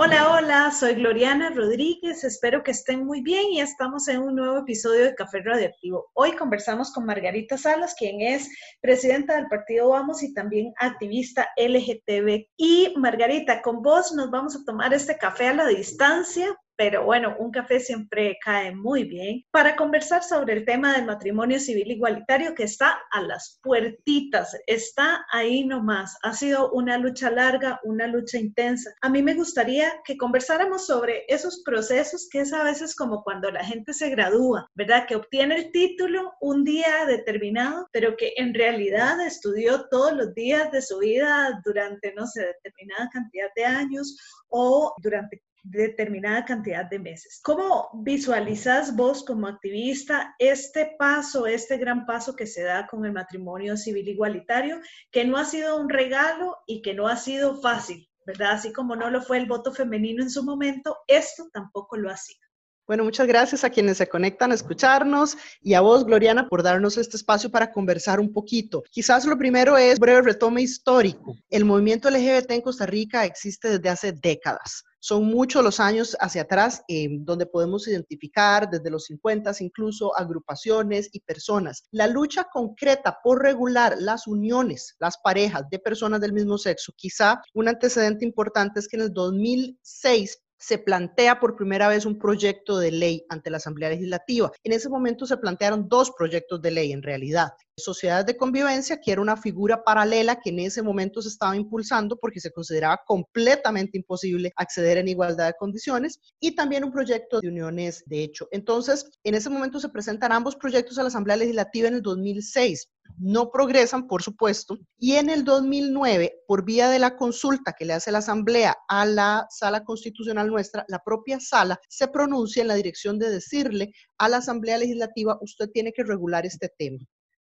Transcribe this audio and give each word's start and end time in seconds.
Hola, 0.00 0.32
hola, 0.32 0.70
soy 0.70 0.94
Gloriana 0.94 1.50
Rodríguez, 1.50 2.22
espero 2.22 2.62
que 2.62 2.70
estén 2.70 3.04
muy 3.04 3.20
bien 3.20 3.46
y 3.50 3.60
estamos 3.60 4.06
en 4.06 4.22
un 4.22 4.36
nuevo 4.36 4.58
episodio 4.58 5.02
de 5.02 5.14
Café 5.16 5.42
Radioactivo. 5.42 6.08
Hoy 6.14 6.36
conversamos 6.36 6.92
con 6.92 7.04
Margarita 7.04 7.58
Salas, 7.58 7.96
quien 7.98 8.20
es 8.20 8.48
presidenta 8.80 9.34
del 9.34 9.48
partido 9.48 9.88
Vamos 9.88 10.22
y 10.22 10.32
también 10.32 10.72
activista 10.78 11.48
LGTB. 11.56 12.46
Y 12.56 12.94
Margarita, 12.96 13.60
con 13.60 13.82
vos 13.82 14.12
nos 14.12 14.30
vamos 14.30 14.54
a 14.54 14.64
tomar 14.64 14.94
este 14.94 15.18
café 15.18 15.48
a 15.48 15.54
la 15.54 15.66
distancia 15.66 16.56
pero 16.78 17.04
bueno, 17.04 17.34
un 17.40 17.50
café 17.50 17.80
siempre 17.80 18.38
cae 18.40 18.72
muy 18.72 19.02
bien 19.02 19.44
para 19.50 19.74
conversar 19.74 20.22
sobre 20.22 20.52
el 20.52 20.64
tema 20.64 20.92
del 20.92 21.06
matrimonio 21.06 21.58
civil 21.58 21.90
igualitario 21.90 22.54
que 22.54 22.62
está 22.62 23.00
a 23.10 23.20
las 23.20 23.58
puertitas, 23.64 24.56
está 24.68 25.26
ahí 25.32 25.64
nomás. 25.64 26.16
Ha 26.22 26.32
sido 26.34 26.70
una 26.70 26.96
lucha 26.96 27.32
larga, 27.32 27.80
una 27.82 28.06
lucha 28.06 28.38
intensa. 28.38 28.94
A 29.02 29.08
mí 29.08 29.24
me 29.24 29.34
gustaría 29.34 29.92
que 30.04 30.16
conversáramos 30.16 30.86
sobre 30.86 31.24
esos 31.26 31.62
procesos 31.64 32.28
que 32.30 32.42
es 32.42 32.52
a 32.52 32.62
veces 32.62 32.94
como 32.94 33.24
cuando 33.24 33.50
la 33.50 33.64
gente 33.64 33.92
se 33.92 34.10
gradúa, 34.10 34.70
¿verdad? 34.74 35.04
Que 35.08 35.16
obtiene 35.16 35.56
el 35.56 35.72
título 35.72 36.34
un 36.40 36.62
día 36.62 37.06
determinado, 37.06 37.88
pero 37.90 38.16
que 38.16 38.34
en 38.36 38.54
realidad 38.54 39.20
estudió 39.26 39.88
todos 39.88 40.12
los 40.12 40.32
días 40.32 40.70
de 40.70 40.80
su 40.80 41.00
vida 41.00 41.60
durante, 41.64 42.14
no 42.14 42.24
sé, 42.28 42.46
determinada 42.62 43.10
cantidad 43.12 43.48
de 43.56 43.64
años 43.64 44.16
o 44.46 44.94
durante 45.02 45.42
determinada 45.62 46.44
cantidad 46.44 46.84
de 46.84 46.98
meses. 46.98 47.40
¿Cómo 47.42 47.90
visualizas 48.02 48.94
vos 48.96 49.24
como 49.24 49.46
activista 49.46 50.34
este 50.38 50.94
paso, 50.98 51.46
este 51.46 51.76
gran 51.76 52.06
paso 52.06 52.34
que 52.34 52.46
se 52.46 52.62
da 52.62 52.86
con 52.86 53.04
el 53.04 53.12
matrimonio 53.12 53.76
civil 53.76 54.08
igualitario, 54.08 54.80
que 55.10 55.24
no 55.24 55.36
ha 55.36 55.44
sido 55.44 55.80
un 55.80 55.88
regalo 55.88 56.56
y 56.66 56.82
que 56.82 56.94
no 56.94 57.08
ha 57.08 57.16
sido 57.16 57.60
fácil, 57.60 58.08
¿verdad? 58.26 58.52
Así 58.52 58.72
como 58.72 58.96
no 58.96 59.10
lo 59.10 59.22
fue 59.22 59.38
el 59.38 59.46
voto 59.46 59.72
femenino 59.72 60.22
en 60.22 60.30
su 60.30 60.42
momento, 60.42 60.98
esto 61.06 61.48
tampoco 61.52 61.96
lo 61.96 62.10
ha 62.10 62.16
sido. 62.16 62.47
Bueno, 62.88 63.04
muchas 63.04 63.26
gracias 63.26 63.64
a 63.64 63.70
quienes 63.70 63.98
se 63.98 64.08
conectan 64.08 64.50
a 64.50 64.54
escucharnos 64.54 65.36
y 65.60 65.74
a 65.74 65.82
vos, 65.82 66.06
Gloriana, 66.06 66.48
por 66.48 66.62
darnos 66.62 66.96
este 66.96 67.18
espacio 67.18 67.50
para 67.50 67.70
conversar 67.70 68.18
un 68.18 68.32
poquito. 68.32 68.82
Quizás 68.90 69.26
lo 69.26 69.36
primero 69.36 69.76
es 69.76 69.98
breve 69.98 70.22
retome 70.22 70.62
histórico. 70.62 71.36
El 71.50 71.66
movimiento 71.66 72.08
LGBT 72.08 72.50
en 72.52 72.62
Costa 72.62 72.86
Rica 72.86 73.26
existe 73.26 73.68
desde 73.68 73.90
hace 73.90 74.12
décadas. 74.12 74.84
Son 75.00 75.26
muchos 75.26 75.62
los 75.62 75.80
años 75.80 76.16
hacia 76.18 76.42
atrás 76.42 76.82
eh, 76.88 77.08
donde 77.10 77.44
podemos 77.44 77.86
identificar 77.86 78.70
desde 78.70 78.90
los 78.90 79.04
50 79.04 79.52
incluso 79.60 80.18
agrupaciones 80.18 81.10
y 81.12 81.20
personas. 81.20 81.84
La 81.90 82.06
lucha 82.06 82.44
concreta 82.50 83.18
por 83.22 83.42
regular 83.42 83.96
las 84.00 84.26
uniones, 84.26 84.96
las 84.98 85.18
parejas 85.18 85.64
de 85.70 85.78
personas 85.78 86.22
del 86.22 86.32
mismo 86.32 86.56
sexo, 86.56 86.94
quizá 86.96 87.38
un 87.52 87.68
antecedente 87.68 88.24
importante 88.24 88.80
es 88.80 88.88
que 88.88 88.96
en 88.96 89.02
el 89.02 89.12
2006 89.12 90.38
se 90.58 90.78
plantea 90.78 91.40
por 91.40 91.56
primera 91.56 91.88
vez 91.88 92.04
un 92.04 92.18
proyecto 92.18 92.78
de 92.78 92.90
ley 92.90 93.24
ante 93.28 93.50
la 93.50 93.58
Asamblea 93.58 93.90
Legislativa. 93.90 94.50
En 94.62 94.72
ese 94.72 94.88
momento 94.88 95.26
se 95.26 95.36
plantearon 95.36 95.88
dos 95.88 96.10
proyectos 96.10 96.60
de 96.60 96.70
ley 96.70 96.92
en 96.92 97.02
realidad. 97.02 97.52
Sociedades 97.78 98.26
de 98.26 98.36
convivencia, 98.36 99.00
que 99.00 99.12
era 99.12 99.20
una 99.20 99.36
figura 99.36 99.82
paralela 99.82 100.40
que 100.40 100.50
en 100.50 100.60
ese 100.60 100.82
momento 100.82 101.22
se 101.22 101.28
estaba 101.28 101.56
impulsando 101.56 102.16
porque 102.16 102.40
se 102.40 102.52
consideraba 102.52 103.00
completamente 103.06 103.96
imposible 103.96 104.52
acceder 104.56 104.98
en 104.98 105.08
igualdad 105.08 105.46
de 105.46 105.54
condiciones, 105.58 106.20
y 106.40 106.54
también 106.54 106.84
un 106.84 106.92
proyecto 106.92 107.40
de 107.40 107.48
uniones 107.48 108.02
de 108.06 108.22
hecho. 108.22 108.48
Entonces, 108.50 109.10
en 109.24 109.34
ese 109.34 109.50
momento 109.50 109.80
se 109.80 109.88
presentan 109.88 110.32
ambos 110.32 110.56
proyectos 110.56 110.98
a 110.98 111.02
la 111.02 111.08
Asamblea 111.08 111.36
Legislativa 111.36 111.88
en 111.88 111.94
el 111.94 112.02
2006 112.02 112.88
no 113.16 113.50
progresan, 113.50 114.06
por 114.06 114.22
supuesto, 114.22 114.78
y 114.98 115.14
en 115.14 115.30
el 115.30 115.44
2009, 115.44 116.42
por 116.46 116.64
vía 116.64 116.88
de 116.88 116.98
la 116.98 117.16
consulta 117.16 117.74
que 117.76 117.84
le 117.84 117.94
hace 117.94 118.12
la 118.12 118.18
Asamblea 118.18 118.76
a 118.88 119.06
la 119.06 119.46
sala 119.50 119.84
constitucional 119.84 120.48
nuestra, 120.48 120.84
la 120.88 121.02
propia 121.02 121.40
sala 121.40 121.80
se 121.88 122.08
pronuncia 122.08 122.62
en 122.62 122.68
la 122.68 122.74
dirección 122.74 123.18
de 123.18 123.30
decirle 123.30 123.92
a 124.18 124.28
la 124.28 124.38
Asamblea 124.38 124.78
Legislativa, 124.78 125.38
usted 125.40 125.70
tiene 125.70 125.92
que 125.92 126.04
regular 126.04 126.46
este 126.46 126.70
tema. 126.76 126.98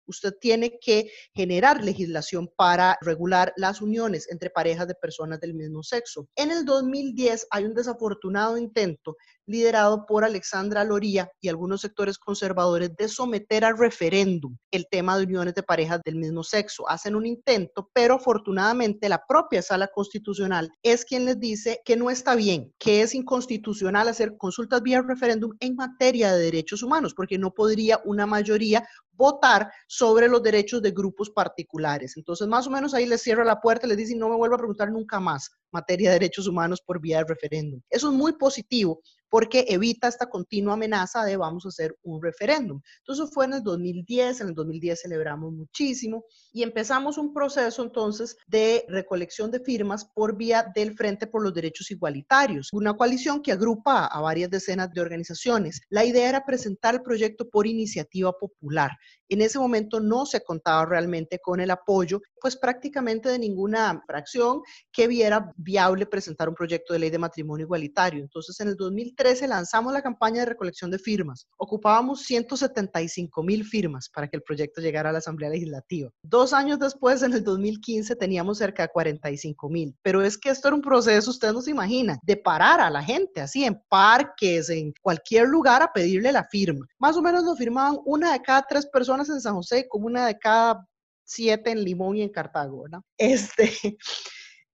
Usted 0.07 0.33
tiene 0.39 0.79
que 0.79 1.11
generar 1.33 1.83
legislación 1.83 2.49
para 2.55 2.97
regular 3.01 3.53
las 3.57 3.81
uniones 3.81 4.29
entre 4.31 4.49
parejas 4.49 4.87
de 4.87 4.95
personas 4.95 5.39
del 5.39 5.53
mismo 5.53 5.83
sexo. 5.83 6.27
En 6.35 6.51
el 6.51 6.65
2010 6.65 7.47
hay 7.51 7.65
un 7.65 7.73
desafortunado 7.73 8.57
intento 8.57 9.17
liderado 9.47 10.05
por 10.05 10.23
Alexandra 10.23 10.83
Loría 10.83 11.31
y 11.41 11.49
algunos 11.49 11.81
sectores 11.81 12.17
conservadores 12.17 12.95
de 12.95 13.07
someter 13.07 13.65
al 13.65 13.77
referéndum 13.77 14.57
el 14.71 14.87
tema 14.91 15.17
de 15.17 15.23
uniones 15.23 15.55
de 15.55 15.63
parejas 15.63 16.01
del 16.03 16.17
mismo 16.17 16.43
sexo. 16.43 16.87
Hacen 16.89 17.15
un 17.15 17.25
intento, 17.25 17.89
pero 17.93 18.15
afortunadamente 18.15 19.09
la 19.09 19.23
propia 19.25 19.61
sala 19.61 19.87
constitucional 19.87 20.69
es 20.83 21.05
quien 21.05 21.25
les 21.25 21.39
dice 21.39 21.79
que 21.85 21.95
no 21.95 22.09
está 22.09 22.35
bien, 22.35 22.73
que 22.77 23.01
es 23.01 23.15
inconstitucional 23.15 24.09
hacer 24.09 24.37
consultas 24.37 24.81
vía 24.81 25.01
referéndum 25.01 25.53
en 25.59 25.75
materia 25.75 26.33
de 26.33 26.43
derechos 26.43 26.83
humanos, 26.83 27.13
porque 27.13 27.37
no 27.37 27.53
podría 27.53 28.01
una 28.03 28.25
mayoría 28.25 28.85
votar 29.13 29.71
sobre 29.87 30.27
los 30.27 30.43
derechos 30.43 30.81
de 30.81 30.91
grupos 30.91 31.29
particulares. 31.29 32.15
Entonces, 32.17 32.47
más 32.47 32.67
o 32.67 32.69
menos 32.69 32.93
ahí 32.93 33.05
les 33.05 33.21
cierra 33.21 33.43
la 33.43 33.59
puerta, 33.59 33.87
les 33.87 33.97
dice, 33.97 34.15
no 34.15 34.29
me 34.29 34.35
vuelva 34.35 34.55
a 34.55 34.59
preguntar 34.59 34.91
nunca 34.91 35.19
más 35.19 35.49
materia 35.71 36.09
de 36.09 36.19
derechos 36.19 36.47
humanos 36.47 36.81
por 36.81 37.01
vía 37.01 37.17
de 37.17 37.25
referéndum. 37.25 37.81
Eso 37.89 38.09
es 38.09 38.13
muy 38.13 38.33
positivo 38.33 39.01
porque 39.29 39.65
evita 39.69 40.07
esta 40.07 40.29
continua 40.29 40.73
amenaza 40.73 41.23
de 41.23 41.37
vamos 41.37 41.65
a 41.65 41.69
hacer 41.69 41.97
un 42.03 42.21
referéndum. 42.21 42.81
Entonces 42.99 43.29
fue 43.33 43.45
en 43.45 43.53
el 43.53 43.63
2010, 43.63 44.41
en 44.41 44.47
el 44.49 44.53
2010 44.53 45.01
celebramos 45.01 45.53
muchísimo 45.53 46.25
y 46.51 46.63
empezamos 46.63 47.17
un 47.17 47.33
proceso 47.33 47.83
entonces 47.83 48.37
de 48.47 48.85
recolección 48.87 49.51
de 49.51 49.59
firmas 49.59 50.05
por 50.05 50.35
vía 50.37 50.71
del 50.73 50.95
Frente 50.95 51.27
por 51.27 51.43
los 51.43 51.53
Derechos 51.53 51.91
Igualitarios, 51.91 52.69
una 52.71 52.95
coalición 52.95 53.41
que 53.41 53.51
agrupa 53.51 54.05
a 54.05 54.21
varias 54.21 54.49
decenas 54.49 54.91
de 54.91 55.01
organizaciones. 55.01 55.81
La 55.89 56.05
idea 56.05 56.29
era 56.29 56.45
presentar 56.45 56.95
el 56.95 57.01
proyecto 57.01 57.49
por 57.49 57.67
iniciativa 57.67 58.31
popular. 58.33 58.91
En 59.29 59.41
ese 59.41 59.59
momento 59.59 59.99
no 59.99 60.25
se 60.25 60.41
contaba 60.41 60.85
realmente 60.85 61.39
con 61.39 61.59
el 61.59 61.71
apoyo, 61.71 62.21
pues 62.41 62.55
prácticamente 62.55 63.29
de 63.29 63.39
ninguna 63.39 64.03
fracción 64.05 64.61
que 64.91 65.07
viera 65.07 65.51
viable 65.57 66.05
presentar 66.05 66.49
un 66.49 66.55
proyecto 66.55 66.93
de 66.93 66.99
ley 66.99 67.09
de 67.09 67.19
matrimonio 67.19 67.65
igualitario. 67.65 68.21
Entonces, 68.21 68.59
en 68.59 68.69
el 68.69 68.75
2013 68.75 69.47
lanzamos 69.47 69.93
la 69.93 70.01
campaña 70.01 70.41
de 70.41 70.47
recolección 70.47 70.91
de 70.91 70.99
firmas. 70.99 71.47
Ocupábamos 71.57 72.21
175 72.21 73.43
mil 73.43 73.63
firmas 73.65 74.09
para 74.09 74.27
que 74.27 74.37
el 74.37 74.43
proyecto 74.43 74.81
llegara 74.81 75.09
a 75.09 75.13
la 75.13 75.19
Asamblea 75.19 75.49
Legislativa. 75.49 76.09
Dos 76.21 76.53
años 76.53 76.79
después, 76.79 77.23
en 77.23 77.33
el 77.33 77.43
2015, 77.43 78.15
teníamos 78.15 78.57
cerca 78.57 78.83
de 78.83 78.89
45 78.89 79.69
mil. 79.69 79.95
Pero 80.01 80.21
es 80.21 80.37
que 80.37 80.49
esto 80.49 80.67
era 80.67 80.75
un 80.75 80.81
proceso, 80.81 81.31
ustedes 81.31 81.53
no 81.53 81.61
se 81.61 81.71
imaginan, 81.71 82.19
de 82.23 82.37
parar 82.37 82.79
a 82.79 82.89
la 82.89 83.03
gente 83.03 83.41
así 83.41 83.63
en 83.63 83.81
parques, 83.89 84.69
en 84.69 84.93
cualquier 85.01 85.47
lugar 85.47 85.81
a 85.81 85.91
pedirle 85.91 86.31
la 86.31 86.43
firma. 86.43 86.85
Más 86.99 87.15
o 87.17 87.21
menos 87.21 87.43
lo 87.43 87.55
firmaban 87.55 87.97
una 88.05 88.33
de 88.33 88.41
cada 88.41 88.63
tres 88.63 88.85
personas 88.85 89.29
en 89.29 89.41
San 89.41 89.55
José, 89.55 89.87
como 89.87 90.07
una 90.07 90.27
de 90.27 90.37
cada 90.37 90.87
siete 91.27 91.71
en 91.71 91.83
Limón 91.83 92.15
y 92.15 92.23
en 92.23 92.29
Cartago. 92.29 92.85
Este, 93.17 93.71